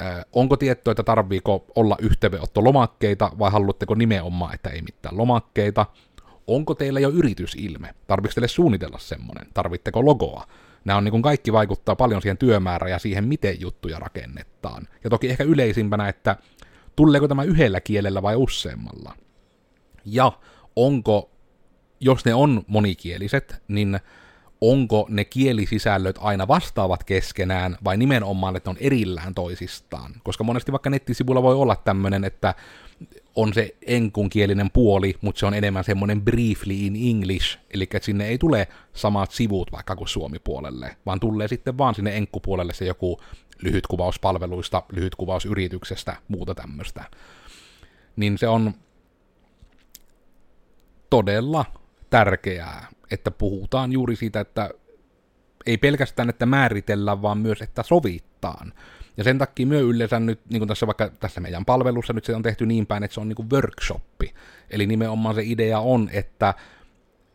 Ö, 0.00 0.24
onko 0.32 0.56
tietoa, 0.56 0.90
että 0.92 1.02
tarviiko 1.02 1.64
olla 1.74 1.96
yhteydenottolomakkeita 2.00 3.30
vai 3.38 3.50
haluatteko 3.50 3.94
nimenomaan, 3.94 4.54
että 4.54 4.70
ei 4.70 4.82
mitään 4.82 5.18
lomakkeita? 5.18 5.86
Onko 6.46 6.74
teillä 6.74 7.00
jo 7.00 7.10
yritysilme? 7.10 7.94
Tarvitsetko 8.06 8.34
teille 8.34 8.48
suunnitella 8.48 8.98
semmoinen? 8.98 9.46
Tarvitteko 9.54 10.04
logoa? 10.04 10.46
Nämä 10.84 10.96
on 10.96 11.04
niin 11.04 11.10
kuin 11.10 11.22
kaikki 11.22 11.52
vaikuttaa 11.52 11.96
paljon 11.96 12.22
siihen 12.22 12.38
työmäärään 12.38 12.90
ja 12.90 12.98
siihen, 12.98 13.28
miten 13.28 13.60
juttuja 13.60 13.98
rakennetaan. 13.98 14.88
Ja 15.04 15.10
toki 15.10 15.30
ehkä 15.30 15.44
yleisimpänä, 15.44 16.08
että 16.08 16.36
tuleeko 16.96 17.28
tämä 17.28 17.42
yhdellä 17.44 17.80
kielellä 17.80 18.22
vai 18.22 18.36
useammalla. 18.36 19.14
Ja 20.04 20.32
onko, 20.76 21.30
jos 22.00 22.24
ne 22.24 22.34
on 22.34 22.62
monikieliset, 22.66 23.62
niin 23.68 24.00
onko 24.70 25.06
ne 25.08 25.24
kielisisällöt 25.24 26.16
aina 26.20 26.48
vastaavat 26.48 27.04
keskenään 27.04 27.76
vai 27.84 27.96
nimenomaan, 27.96 28.56
että 28.56 28.70
on 28.70 28.76
erillään 28.80 29.34
toisistaan. 29.34 30.12
Koska 30.22 30.44
monesti 30.44 30.72
vaikka 30.72 30.90
nettisivuilla 30.90 31.42
voi 31.42 31.54
olla 31.54 31.76
tämmöinen, 31.76 32.24
että 32.24 32.54
on 33.34 33.54
se 33.54 33.76
enkunkielinen 33.86 34.70
puoli, 34.70 35.14
mutta 35.20 35.38
se 35.38 35.46
on 35.46 35.54
enemmän 35.54 35.84
semmoinen 35.84 36.22
briefly 36.22 36.74
in 36.74 37.16
English, 37.16 37.58
eli 37.74 37.88
sinne 38.00 38.26
ei 38.26 38.38
tule 38.38 38.68
samat 38.92 39.30
sivut 39.30 39.72
vaikka 39.72 39.96
kuin 39.96 40.08
suomipuolelle, 40.08 40.96
vaan 41.06 41.20
tulee 41.20 41.48
sitten 41.48 41.78
vaan 41.78 41.94
sinne 41.94 42.16
enkkupuolelle 42.16 42.74
se 42.74 42.84
joku 42.84 43.20
lyhyt 43.62 43.86
kuvaus 43.86 44.18
palveluista, 44.18 44.82
lyhyt 44.92 45.14
kuvaus 45.14 45.46
yrityksestä, 45.46 46.16
muuta 46.28 46.54
tämmöistä. 46.54 47.04
Niin 48.16 48.38
se 48.38 48.48
on 48.48 48.74
todella 51.10 51.64
tärkeää, 52.10 52.86
että 53.10 53.30
puhutaan 53.30 53.92
juuri 53.92 54.16
siitä, 54.16 54.40
että 54.40 54.70
ei 55.66 55.78
pelkästään, 55.78 56.28
että 56.28 56.46
määritellään, 56.46 57.22
vaan 57.22 57.38
myös, 57.38 57.62
että 57.62 57.82
sovitaan. 57.82 58.72
Ja 59.16 59.24
sen 59.24 59.38
takia 59.38 59.66
myö 59.66 59.80
yleensä 59.80 60.20
nyt, 60.20 60.40
niin 60.50 60.60
kuin 60.60 60.68
tässä 60.68 60.86
vaikka 60.86 61.08
tässä 61.08 61.40
meidän 61.40 61.64
palvelussa 61.64 62.12
nyt 62.12 62.24
se 62.24 62.34
on 62.34 62.42
tehty 62.42 62.66
niin 62.66 62.86
päin, 62.86 63.04
että 63.04 63.14
se 63.14 63.20
on 63.20 63.28
niin 63.28 63.36
kuin 63.36 63.50
workshoppi. 63.50 64.34
Eli 64.70 64.86
nimenomaan 64.86 65.34
se 65.34 65.42
idea 65.44 65.80
on, 65.80 66.10
että 66.12 66.54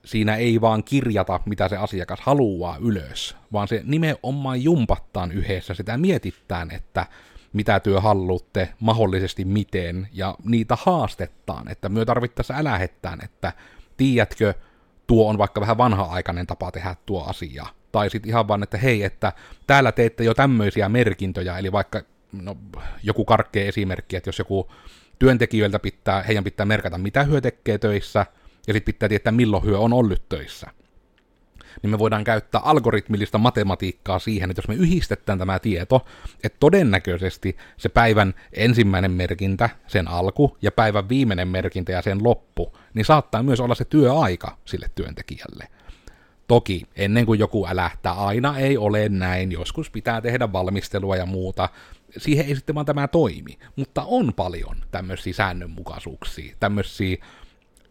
siinä 0.06 0.36
ei 0.36 0.62
vaan 0.62 0.84
kirjata, 0.84 1.40
mitä 1.46 1.68
se 1.68 1.78
asiakas 1.78 2.20
haluaa 2.22 2.78
ylös, 2.82 3.36
vaan 3.54 3.68
se 3.68 3.82
nimenomaan 3.86 4.64
jumpattaan 4.64 5.32
yhdessä, 5.32 5.74
sitä 5.74 5.98
mietitään, 5.98 6.72
että 6.72 7.06
mitä 7.54 7.80
työ 7.80 8.02
haluatte, 8.02 8.70
mahdollisesti 8.80 9.46
miten, 9.46 10.08
ja 10.14 10.36
niitä 10.46 10.78
haastettaan, 10.82 11.72
että 11.72 11.90
myö 11.90 12.06
tarvittaessa 12.06 12.54
älähettään, 12.58 13.20
että 13.24 13.54
tiedätkö, 13.98 14.54
tuo 15.10 15.30
on 15.30 15.38
vaikka 15.38 15.62
vähän 15.62 15.78
vanha-aikainen 15.78 16.48
tapa 16.48 16.72
tehdä 16.72 16.95
tuo 17.06 17.24
asia, 17.24 17.65
tai 17.91 18.10
sitten 18.10 18.30
ihan 18.30 18.48
vaan, 18.48 18.63
että 18.63 18.78
hei, 18.78 19.04
että 19.04 19.34
täällä 19.67 19.91
teette 19.91 20.24
jo 20.24 20.34
tämmöisiä 20.34 20.89
merkintöjä, 20.89 21.58
eli 21.58 21.72
vaikka 21.72 22.02
no, 22.32 22.58
joku 23.04 23.26
karkkeen 23.26 23.67
esimerkki, 23.67 24.15
että 24.15 24.28
jos 24.28 24.39
joku 24.39 24.72
työntekijöiltä 25.19 25.80
pitää, 25.80 26.24
heidän 26.24 26.43
pitää 26.43 26.65
merkata, 26.65 26.98
mitä 26.98 27.24
hyö 27.24 27.41
tekee 27.41 27.78
töissä, 27.78 28.26
ja 28.67 28.74
sitten 28.74 28.93
pitää 28.93 29.10
tietää, 29.10 29.32
milloin 29.32 29.63
hyö 29.63 29.80
on 29.80 29.93
ollut 29.93 30.30
töissä. 30.30 30.67
Niin 31.82 31.91
me 31.91 32.00
voidaan 32.00 32.24
käyttää 32.24 32.62
algoritmillista 32.62 33.38
matematiikkaa 33.38 34.19
siihen, 34.19 34.50
että 34.50 34.60
jos 34.60 34.67
me 34.67 34.76
yhdistetään 34.76 35.39
tämä 35.39 35.60
tieto, 35.60 36.06
että 36.43 36.58
todennäköisesti 36.60 37.58
se 37.78 37.89
päivän 37.89 38.34
ensimmäinen 38.54 39.12
merkintä, 39.12 39.69
sen 39.88 40.08
alku, 40.08 40.58
ja 40.62 40.72
päivän 40.72 41.10
viimeinen 41.10 41.48
merkintä 41.48 41.91
ja 41.91 42.02
sen 42.02 42.24
loppu, 42.24 42.78
niin 43.00 43.06
saattaa 43.06 43.44
myös 43.44 43.60
olla 43.60 43.76
se 43.76 43.86
työaika 43.86 44.58
sille 44.66 44.92
työntekijälle. 44.96 45.68
Toki, 46.48 46.84
ennen 46.96 47.26
kuin 47.26 47.40
joku 47.40 47.68
älähtää, 47.68 48.14
aina 48.14 48.58
ei 48.58 48.78
ole 48.78 49.10
näin, 49.10 49.52
joskus 49.52 49.90
pitää 49.90 50.22
tehdä 50.22 50.54
valmistelua 50.54 51.16
ja 51.16 51.26
muuta, 51.26 51.70
siihen 52.18 52.46
ei 52.46 52.56
sitten 52.56 52.76
vaan 52.76 52.86
tämä 52.86 53.08
toimi, 53.08 53.58
mutta 53.76 54.04
on 54.08 54.34
paljon 54.34 54.76
tämmöisiä 54.92 55.34
säännönmukaisuuksia, 55.34 56.56
tämmöisiä 56.60 57.18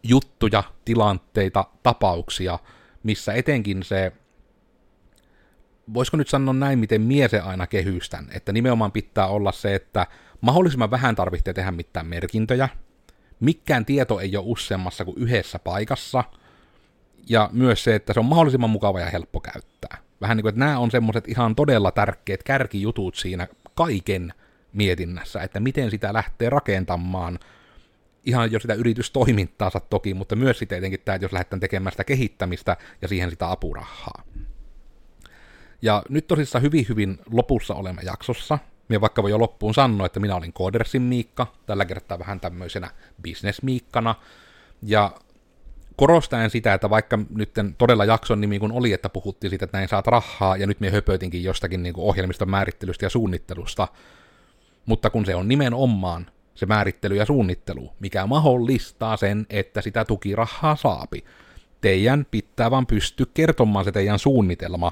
juttuja, 0.03 0.63
tilanteita, 0.85 1.65
tapauksia, 1.83 2.59
missä 3.03 3.33
etenkin 3.33 3.83
se, 3.83 4.11
voisiko 5.93 6.17
nyt 6.17 6.27
sanoa 6.27 6.53
näin, 6.53 6.79
miten 6.79 7.01
mie 7.01 7.27
se 7.27 7.39
aina 7.39 7.67
kehystän, 7.67 8.27
että 8.33 8.51
nimenomaan 8.51 8.91
pitää 8.91 9.27
olla 9.27 9.51
se, 9.51 9.75
että 9.75 10.07
mahdollisimman 10.41 10.91
vähän 10.91 11.15
tarvitsee 11.15 11.53
tehdä 11.53 11.71
mitään 11.71 12.07
merkintöjä, 12.07 12.69
mikään 13.39 13.85
tieto 13.85 14.19
ei 14.19 14.37
ole 14.37 14.45
useammassa 14.47 15.05
kuin 15.05 15.17
yhdessä 15.17 15.59
paikassa, 15.59 16.23
ja 17.29 17.49
myös 17.53 17.83
se, 17.83 17.95
että 17.95 18.13
se 18.13 18.19
on 18.19 18.25
mahdollisimman 18.25 18.69
mukava 18.69 18.99
ja 18.99 19.09
helppo 19.09 19.39
käyttää. 19.39 19.97
Vähän 20.21 20.37
niin 20.37 20.43
kuin, 20.43 20.49
että 20.49 20.59
nämä 20.59 20.79
on 20.79 20.91
semmoiset 20.91 21.27
ihan 21.27 21.55
todella 21.55 21.91
tärkeät 21.91 22.43
kärkijutut 22.43 23.15
siinä 23.15 23.47
kaiken 23.75 24.33
mietinnässä, 24.73 25.41
että 25.41 25.59
miten 25.59 25.91
sitä 25.91 26.13
lähtee 26.13 26.49
rakentamaan, 26.49 27.39
ihan 28.25 28.51
jo 28.51 28.59
sitä 28.59 28.73
yritystoimintaansa 28.73 29.79
toki, 29.79 30.13
mutta 30.13 30.35
myös 30.35 30.59
sitten 30.59 30.77
etenkin 30.77 30.99
tämä, 31.05 31.15
että 31.15 31.25
jos 31.25 31.33
lähdetään 31.33 31.59
tekemään 31.59 31.91
sitä 31.93 32.03
kehittämistä 32.03 32.77
ja 33.01 33.07
siihen 33.07 33.29
sitä 33.29 33.51
apurahaa. 33.51 34.23
Ja 35.81 36.03
nyt 36.09 36.27
tosissaan 36.27 36.61
hyvin 36.61 36.85
hyvin 36.89 37.17
lopussa 37.31 37.73
olemme 37.73 38.01
jaksossa. 38.05 38.59
Minä 38.89 39.01
vaikka 39.01 39.23
voi 39.23 39.31
jo 39.31 39.39
loppuun 39.39 39.73
sanoa, 39.73 40.05
että 40.05 40.19
minä 40.19 40.35
olin 40.35 40.53
Codersin 40.53 41.01
Miikka, 41.01 41.47
tällä 41.65 41.85
kertaa 41.85 42.19
vähän 42.19 42.39
tämmöisenä 42.39 42.89
business-miikkana. 43.23 44.15
Ja 44.81 45.11
korostaen 45.95 46.49
sitä, 46.49 46.73
että 46.73 46.89
vaikka 46.89 47.19
nyt 47.35 47.51
todella 47.77 48.05
jakson 48.05 48.41
nimi 48.41 48.59
kun 48.59 48.71
oli, 48.71 48.93
että 48.93 49.09
puhuttiin 49.09 49.49
siitä, 49.49 49.65
että 49.65 49.77
näin 49.77 49.89
saat 49.89 50.07
rahaa, 50.07 50.57
ja 50.57 50.67
nyt 50.67 50.79
me 50.79 50.89
höpötinkin 50.89 51.43
jostakin 51.43 51.83
niin 51.83 51.93
ohjelmiston 51.97 52.49
määrittelystä 52.49 53.05
ja 53.05 53.09
suunnittelusta, 53.09 53.87
mutta 54.85 55.09
kun 55.09 55.25
se 55.25 55.35
on 55.35 55.47
nimenomaan 55.47 56.27
se 56.55 56.65
määrittely 56.65 57.15
ja 57.15 57.25
suunnittelu, 57.25 57.93
mikä 57.99 58.27
mahdollistaa 58.27 59.17
sen, 59.17 59.45
että 59.49 59.81
sitä 59.81 60.05
tukirahaa 60.05 60.75
saapi. 60.75 61.23
Teidän 61.81 62.25
pitää 62.31 62.71
vaan 62.71 62.87
pystyä 62.87 63.25
kertomaan 63.33 63.85
se 63.85 63.91
teidän 63.91 64.19
suunnitelma 64.19 64.91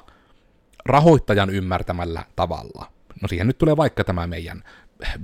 rahoittajan 0.85 1.49
ymmärtämällä 1.49 2.23
tavalla. 2.35 2.96
No 3.21 3.27
siihen 3.27 3.47
nyt 3.47 3.57
tulee 3.57 3.77
vaikka 3.77 4.03
tämä 4.03 4.27
meidän 4.27 4.63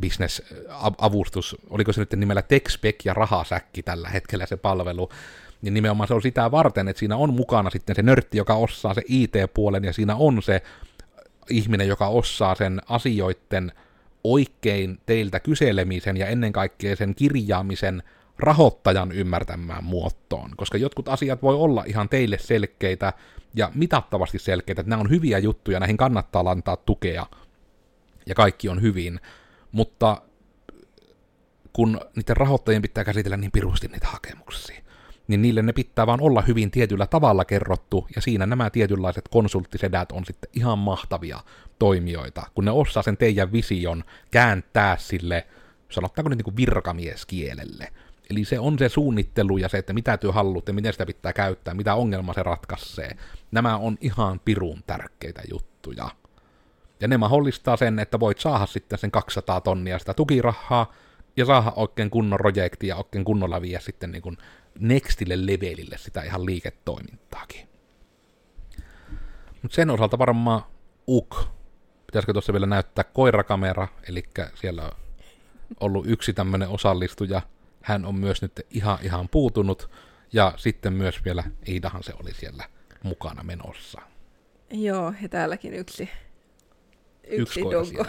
business-avustus, 0.01 1.55
oliko 1.69 1.93
se 1.93 2.01
nyt 2.01 2.13
nimellä 2.13 2.41
TechSpec 2.41 3.05
ja 3.05 3.13
rahasäkki 3.13 3.83
tällä 3.83 4.09
hetkellä 4.09 4.45
se 4.45 4.57
palvelu, 4.57 5.09
niin 5.61 5.73
nimenomaan 5.73 6.07
se 6.07 6.13
on 6.13 6.21
sitä 6.21 6.51
varten, 6.51 6.87
että 6.87 6.99
siinä 6.99 7.17
on 7.17 7.33
mukana 7.33 7.69
sitten 7.69 7.95
se 7.95 8.01
nörtti, 8.01 8.37
joka 8.37 8.55
osaa 8.55 8.93
se 8.93 9.01
IT-puolen, 9.07 9.83
ja 9.83 9.93
siinä 9.93 10.15
on 10.15 10.41
se 10.41 10.61
ihminen, 11.49 11.87
joka 11.87 12.07
osaa 12.07 12.55
sen 12.55 12.81
asioiden 12.89 13.71
oikein 14.23 14.99
teiltä 15.05 15.39
kyselemisen 15.39 16.17
ja 16.17 16.27
ennen 16.27 16.53
kaikkea 16.53 16.95
sen 16.95 17.15
kirjaamisen 17.15 18.03
rahoittajan 18.39 19.11
ymmärtämään 19.11 19.83
muottoon, 19.83 20.51
koska 20.57 20.77
jotkut 20.77 21.09
asiat 21.09 21.41
voi 21.41 21.55
olla 21.55 21.83
ihan 21.87 22.09
teille 22.09 22.37
selkeitä 22.37 23.13
ja 23.55 23.71
mitattavasti 23.75 24.39
selkeitä, 24.39 24.81
että 24.81 24.89
nämä 24.89 25.01
on 25.01 25.09
hyviä 25.09 25.37
juttuja, 25.37 25.79
näihin 25.79 25.97
kannattaa 25.97 26.43
antaa 26.51 26.77
tukea 26.77 27.25
kaikki 28.35 28.69
on 28.69 28.81
hyvin, 28.81 29.19
mutta 29.71 30.21
kun 31.73 32.01
niiden 32.15 32.37
rahoittajien 32.37 32.81
pitää 32.81 33.03
käsitellä 33.03 33.37
niin 33.37 33.51
pirusti 33.51 33.87
niitä 33.87 34.07
hakemuksia, 34.07 34.81
niin 35.27 35.41
niille 35.41 35.61
ne 35.61 35.73
pitää 35.73 36.07
vaan 36.07 36.21
olla 36.21 36.41
hyvin 36.41 36.71
tietyllä 36.71 37.07
tavalla 37.07 37.45
kerrottu, 37.45 38.07
ja 38.15 38.21
siinä 38.21 38.45
nämä 38.45 38.69
tietynlaiset 38.69 39.27
konsulttisedät 39.27 40.11
on 40.11 40.25
sitten 40.25 40.49
ihan 40.53 40.79
mahtavia 40.79 41.39
toimijoita, 41.79 42.43
kun 42.55 42.65
ne 42.65 42.71
osaa 42.71 43.03
sen 43.03 43.17
teidän 43.17 43.51
vision 43.51 44.03
kääntää 44.31 44.97
sille, 44.97 45.47
sanottaako 45.89 46.29
nyt 46.29 46.37
niin 46.37 46.43
kuin 46.43 46.57
virkamieskielelle. 46.57 47.93
Eli 48.29 48.45
se 48.45 48.59
on 48.59 48.79
se 48.79 48.89
suunnittelu 48.89 49.57
ja 49.57 49.69
se, 49.69 49.77
että 49.77 49.93
mitä 49.93 50.17
työ 50.17 50.31
haluatte, 50.31 50.73
miten 50.73 50.93
sitä 50.93 51.05
pitää 51.05 51.33
käyttää, 51.33 51.73
mitä 51.73 51.95
ongelma 51.95 52.33
se 52.33 52.43
ratkaisee. 52.43 53.17
Nämä 53.51 53.77
on 53.77 53.97
ihan 54.01 54.39
pirun 54.45 54.83
tärkeitä 54.87 55.41
juttuja. 55.51 56.09
Ja 57.03 57.07
ne 57.07 57.17
mahdollistaa 57.17 57.77
sen, 57.77 57.99
että 57.99 58.19
voit 58.19 58.39
saada 58.39 58.65
sitten 58.65 58.99
sen 58.99 59.11
200 59.11 59.61
tonnia 59.61 59.99
sitä 59.99 60.13
tukirahaa, 60.13 60.93
ja 61.37 61.45
saada 61.45 61.73
oikein 61.75 62.09
kunnon 62.09 62.37
projekti 62.37 62.87
ja 62.87 62.95
oikein 62.95 63.25
kunnolla 63.25 63.61
vie 63.61 63.79
sitten 63.79 64.11
niin 64.11 64.21
kuin 64.21 64.37
nextille 64.79 65.45
levelille 65.45 65.97
sitä 65.97 66.21
ihan 66.21 66.45
liiketoimintaakin. 66.45 67.67
Mutta 69.61 69.75
sen 69.75 69.89
osalta 69.89 70.19
varmaan 70.19 70.61
UK. 71.07 71.35
Pitäisikö 72.05 72.33
tuossa 72.33 72.53
vielä 72.53 72.65
näyttää 72.65 73.03
koirakamera, 73.03 73.87
eli 74.09 74.23
siellä 74.55 74.83
on 74.83 74.91
ollut 75.79 76.05
yksi 76.07 76.33
tämmöinen 76.33 76.69
osallistuja. 76.69 77.41
Hän 77.81 78.05
on 78.05 78.15
myös 78.15 78.41
nyt 78.41 78.61
ihan 78.69 78.97
ihan 79.01 79.29
puutunut, 79.29 79.89
ja 80.33 80.53
sitten 80.57 80.93
myös 80.93 81.25
vielä 81.25 81.43
Iidahan 81.67 82.03
se 82.03 82.13
oli 82.23 82.33
siellä 82.33 82.63
mukana 83.03 83.43
menossa. 83.43 84.01
Joo, 84.71 85.13
ja 85.21 85.29
täälläkin 85.29 85.73
yksi, 85.73 86.09
yksi, 87.27 87.61
yksi 87.61 87.71
dogo. 87.71 88.05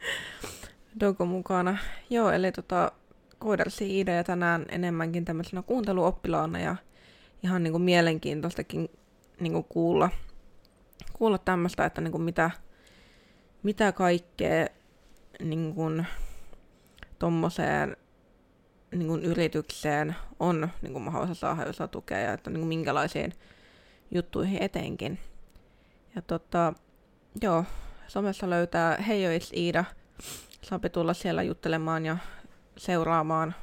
dogo 1.00 1.24
mukana. 1.24 1.78
Joo, 2.10 2.30
eli 2.30 2.52
tota, 2.52 2.92
koodarsi 3.38 4.00
idea 4.00 4.24
tänään 4.24 4.66
enemmänkin 4.68 5.24
tämmöisenä 5.24 5.62
kuunteluoppilaana 5.62 6.58
ja 6.58 6.76
ihan 7.42 7.62
niin 7.62 7.72
kuin 7.72 7.82
mielenkiintoistakin 7.82 8.88
niin 9.40 9.52
kuin 9.52 9.64
kuulla, 9.68 10.10
kuulla 11.12 11.38
tämmöistä, 11.38 11.84
että 11.84 12.00
niin 12.00 12.12
kuin 12.12 12.22
mitä, 12.22 12.50
mitä 13.62 13.92
kaikkea 13.92 14.66
niin 15.42 15.74
kuin, 15.74 16.06
tommoseen 17.18 17.96
niin 18.90 19.08
kuin 19.08 19.22
yritykseen 19.22 20.16
on 20.40 20.68
niin 20.82 20.92
kuin 20.92 21.02
mahdollista 21.02 21.34
saada 21.34 21.66
jossain 21.66 21.90
tukea 21.90 22.18
ja 22.18 22.32
että 22.32 22.50
niin 22.50 22.60
kuin 22.60 22.68
minkälaisiin 22.68 23.32
juttuihin 24.10 24.62
etenkin. 24.62 25.18
Ja 26.14 26.22
tota, 26.22 26.72
joo, 27.42 27.64
somessa 28.08 28.50
löytää 28.50 28.96
Heijois 28.96 29.52
Iida. 29.52 29.84
Saapi 30.62 30.90
tulla 30.90 31.14
siellä 31.14 31.42
juttelemaan 31.42 32.06
ja 32.06 32.16
seuraamaan. 32.76 33.54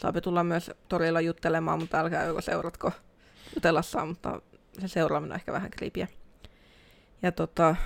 Saapi 0.00 0.20
tulla 0.20 0.44
myös 0.44 0.70
torilla 0.88 1.20
juttelemaan, 1.20 1.78
mutta 1.78 2.00
älkää 2.00 2.24
joko 2.24 2.40
seuratko 2.40 2.92
jutella 3.54 3.82
mutta 4.06 4.40
se 4.78 4.88
seuraaminen 4.88 5.32
on 5.32 5.40
ehkä 5.40 5.52
vähän 5.52 5.70
kriipiä. 5.70 6.08
Ja 7.22 7.32
tota, 7.32 7.76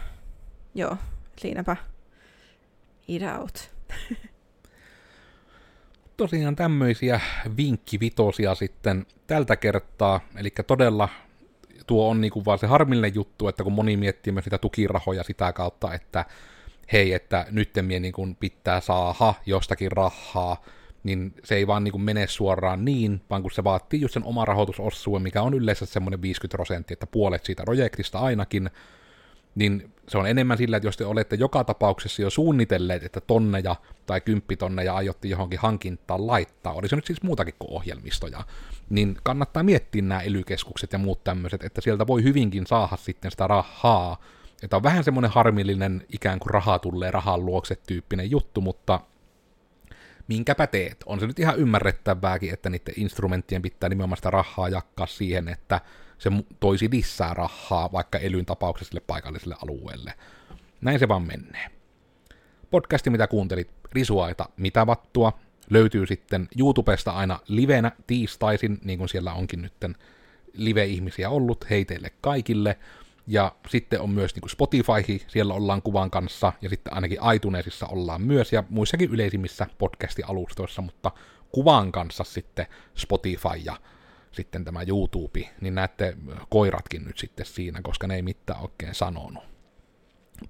joo, 0.74 0.96
siinäpä 1.38 1.76
Ida 3.08 3.38
out. 3.38 3.74
Tosiaan 6.16 6.56
tämmöisiä 6.56 7.20
vinkkivitosia 7.56 8.54
sitten 8.54 9.06
tältä 9.26 9.56
kertaa, 9.56 10.20
eli 10.36 10.50
todella 10.66 11.08
tuo 11.86 12.10
on 12.10 12.20
niinku 12.20 12.44
vaan 12.44 12.58
se 12.58 12.66
harmillinen 12.66 13.14
juttu, 13.14 13.48
että 13.48 13.64
kun 13.64 13.72
moni 13.72 13.96
miettii 13.96 14.32
myös 14.32 14.44
niitä 14.44 14.58
tukirahoja 14.58 15.22
sitä 15.22 15.52
kautta, 15.52 15.94
että 15.94 16.24
hei, 16.92 17.12
että 17.12 17.46
nyt 17.50 17.70
mie 17.82 18.00
niinku 18.00 18.28
pitää 18.40 18.80
saada 18.80 19.34
jostakin 19.46 19.92
rahaa, 19.92 20.62
niin 21.04 21.34
se 21.44 21.54
ei 21.54 21.66
vaan 21.66 21.84
niinku 21.84 21.98
mene 21.98 22.26
suoraan 22.26 22.84
niin, 22.84 23.20
vaan 23.30 23.42
kun 23.42 23.50
se 23.50 23.64
vaatii 23.64 24.00
just 24.00 24.14
sen 24.14 24.24
oma 24.24 24.44
rahoitusosuuden, 24.44 25.22
mikä 25.22 25.42
on 25.42 25.54
yleensä 25.54 25.86
semmoinen 25.86 26.22
50 26.22 26.56
prosenttia, 26.56 26.94
että 26.94 27.06
puolet 27.06 27.44
siitä 27.44 27.62
projektista 27.62 28.18
ainakin, 28.18 28.70
niin 29.54 29.93
se 30.08 30.18
on 30.18 30.26
enemmän 30.26 30.58
sillä, 30.58 30.76
että 30.76 30.86
jos 30.86 30.96
te 30.96 31.04
olette 31.04 31.36
joka 31.36 31.64
tapauksessa 31.64 32.22
jo 32.22 32.30
suunnitelleet, 32.30 33.04
että 33.04 33.20
tonneja 33.20 33.76
tai 34.06 34.20
kymppitonneja 34.20 34.94
aiotte 34.94 35.28
johonkin 35.28 35.58
hankintaan 35.58 36.26
laittaa, 36.26 36.72
oli 36.72 36.88
se 36.88 36.96
nyt 36.96 37.06
siis 37.06 37.22
muutakin 37.22 37.54
kuin 37.58 37.70
ohjelmistoja, 37.70 38.44
niin 38.90 39.16
kannattaa 39.22 39.62
miettiä 39.62 40.02
nämä 40.02 40.20
elykeskukset 40.20 40.92
ja 40.92 40.98
muut 40.98 41.24
tämmöiset, 41.24 41.64
että 41.64 41.80
sieltä 41.80 42.06
voi 42.06 42.22
hyvinkin 42.22 42.66
saada 42.66 42.96
sitten 42.96 43.30
sitä 43.30 43.46
rahaa, 43.46 44.20
että 44.62 44.76
on 44.76 44.82
vähän 44.82 45.04
semmoinen 45.04 45.30
harmillinen 45.30 46.06
ikään 46.12 46.38
kuin 46.38 46.50
raha 46.50 46.78
tulee 46.78 47.10
rahan 47.10 47.46
luokse 47.46 47.76
tyyppinen 47.86 48.30
juttu, 48.30 48.60
mutta 48.60 49.00
minkäpä 50.28 50.66
teet. 50.66 51.04
On 51.06 51.20
se 51.20 51.26
nyt 51.26 51.38
ihan 51.38 51.58
ymmärrettävääkin, 51.58 52.52
että 52.52 52.70
niiden 52.70 52.94
instrumenttien 52.96 53.62
pitää 53.62 53.88
nimenomaan 53.88 54.16
sitä 54.16 54.30
rahaa 54.30 54.68
jakkaa 54.68 55.06
siihen, 55.06 55.48
että 55.48 55.80
se 56.18 56.30
toisi 56.60 56.88
lisää 56.92 57.34
rahaa 57.34 57.92
vaikka 57.92 58.18
elyn 58.18 58.46
tapauksessa 58.46 58.90
sille 58.90 59.04
paikalliselle 59.06 59.56
alueelle. 59.62 60.14
Näin 60.80 60.98
se 60.98 61.08
vaan 61.08 61.22
menee. 61.22 61.66
Podcasti, 62.70 63.10
mitä 63.10 63.26
kuuntelit, 63.26 63.70
Risuaita 63.92 64.48
mitä 64.56 64.86
vattua, 64.86 65.32
löytyy 65.70 66.06
sitten 66.06 66.48
YouTubesta 66.58 67.10
aina 67.10 67.38
livenä 67.48 67.92
tiistaisin, 68.06 68.78
niin 68.84 68.98
kuin 68.98 69.08
siellä 69.08 69.32
onkin 69.32 69.62
nytten 69.62 69.96
live-ihmisiä 70.52 71.30
ollut, 71.30 71.70
hei 71.70 71.84
teille 71.84 72.10
kaikille. 72.20 72.78
Ja 73.26 73.52
sitten 73.68 74.00
on 74.00 74.10
myös 74.10 74.34
niin 74.34 74.50
Spotify, 74.50 75.24
siellä 75.26 75.54
ollaan 75.54 75.82
kuvan 75.82 76.10
kanssa, 76.10 76.52
ja 76.62 76.68
sitten 76.68 76.94
ainakin 76.94 77.18
iTunesissa 77.34 77.86
ollaan 77.86 78.22
myös, 78.22 78.52
ja 78.52 78.64
muissakin 78.68 79.10
yleisimmissä 79.10 79.66
podcast-alustoissa, 79.78 80.82
mutta 80.82 81.10
kuvan 81.52 81.92
kanssa 81.92 82.24
sitten 82.24 82.66
Spotify 82.94 83.56
ja 83.64 83.76
sitten 84.34 84.64
tämä 84.64 84.82
YouTube, 84.82 85.40
niin 85.60 85.74
näette 85.74 86.16
koiratkin 86.48 87.04
nyt 87.04 87.18
sitten 87.18 87.46
siinä, 87.46 87.80
koska 87.82 88.06
ne 88.06 88.14
ei 88.14 88.22
mitään 88.22 88.62
oikein 88.62 88.94
sanonut. 88.94 89.44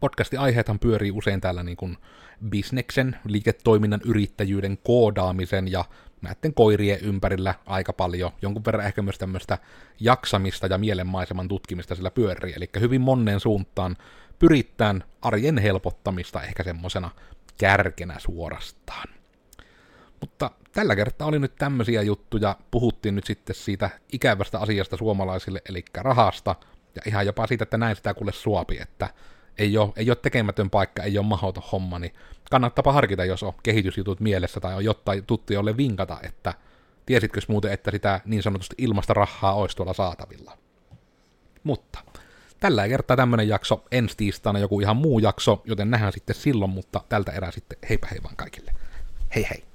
Podcastin 0.00 0.40
aiheethan 0.40 0.78
pyörii 0.78 1.10
usein 1.10 1.40
täällä 1.40 1.62
niin 1.62 1.76
kuin 1.76 1.96
bisneksen, 2.48 3.16
liiketoiminnan, 3.24 4.00
yrittäjyyden, 4.04 4.78
koodaamisen 4.84 5.72
ja 5.72 5.84
näiden 6.22 6.54
koirien 6.54 7.00
ympärillä 7.00 7.54
aika 7.66 7.92
paljon. 7.92 8.32
Jonkun 8.42 8.64
verran 8.64 8.86
ehkä 8.86 9.02
myös 9.02 9.18
tämmöistä 9.18 9.58
jaksamista 10.00 10.66
ja 10.66 10.78
mielenmaiseman 10.78 11.48
tutkimista 11.48 11.94
sillä 11.94 12.10
pyörii. 12.10 12.52
Eli 12.56 12.70
hyvin 12.80 13.00
monen 13.00 13.40
suuntaan 13.40 13.96
pyritään 14.38 15.04
arjen 15.22 15.58
helpottamista 15.58 16.42
ehkä 16.42 16.62
semmoisena 16.62 17.10
kärkenä 17.58 18.14
suorastaan. 18.18 19.08
Mutta 20.24 20.50
tällä 20.72 20.96
kertaa 20.96 21.28
oli 21.28 21.38
nyt 21.38 21.56
tämmöisiä 21.56 22.02
juttuja. 22.02 22.56
Puhuttiin 22.70 23.14
nyt 23.14 23.26
sitten 23.26 23.56
siitä 23.56 23.90
ikävästä 24.12 24.58
asiasta 24.58 24.96
suomalaisille, 24.96 25.62
eli 25.68 25.84
rahasta. 25.94 26.56
Ja 26.94 27.02
ihan 27.06 27.26
jopa 27.26 27.46
siitä, 27.46 27.62
että 27.62 27.78
näin 27.78 27.96
sitä 27.96 28.14
kuule 28.14 28.32
suopi, 28.32 28.78
että 28.80 29.08
ei 29.58 29.78
ole, 29.78 29.92
ei 29.96 30.10
ole 30.10 30.16
tekemätön 30.16 30.70
paikka, 30.70 31.02
ei 31.02 31.18
ole 31.18 31.26
mahdoton 31.26 31.62
homma, 31.72 31.98
niin 31.98 32.14
kannattaapa 32.50 32.92
harkita, 32.92 33.24
jos 33.24 33.42
on 33.42 33.52
kehitysjutut 33.62 34.20
mielessä 34.20 34.60
tai 34.60 34.74
on 34.74 34.84
jotain 34.84 35.26
tuttuja 35.26 35.56
jolle 35.56 35.76
vinkata, 35.76 36.18
että 36.22 36.54
tiesitkö 37.06 37.40
muuten, 37.48 37.72
että 37.72 37.90
sitä 37.90 38.20
niin 38.24 38.42
sanotusti 38.42 38.74
ilmasta 38.78 39.14
rahaa 39.14 39.54
olisi 39.54 39.76
tuolla 39.76 39.92
saatavilla. 39.92 40.58
Mutta 41.64 41.98
tällä 42.60 42.88
kertaa 42.88 43.16
tämmönen 43.16 43.48
jakso, 43.48 43.84
ensi 43.90 44.16
tiistaina 44.16 44.58
joku 44.58 44.80
ihan 44.80 44.96
muu 44.96 45.18
jakso, 45.18 45.62
joten 45.64 45.90
nähdään 45.90 46.12
sitten 46.12 46.36
silloin, 46.36 46.70
mutta 46.70 47.00
tältä 47.08 47.32
erää 47.32 47.50
sitten 47.50 47.78
heipä 47.88 48.06
hei 48.10 48.22
vaan 48.22 48.36
kaikille. 48.36 48.72
Hei 49.34 49.46
hei! 49.50 49.73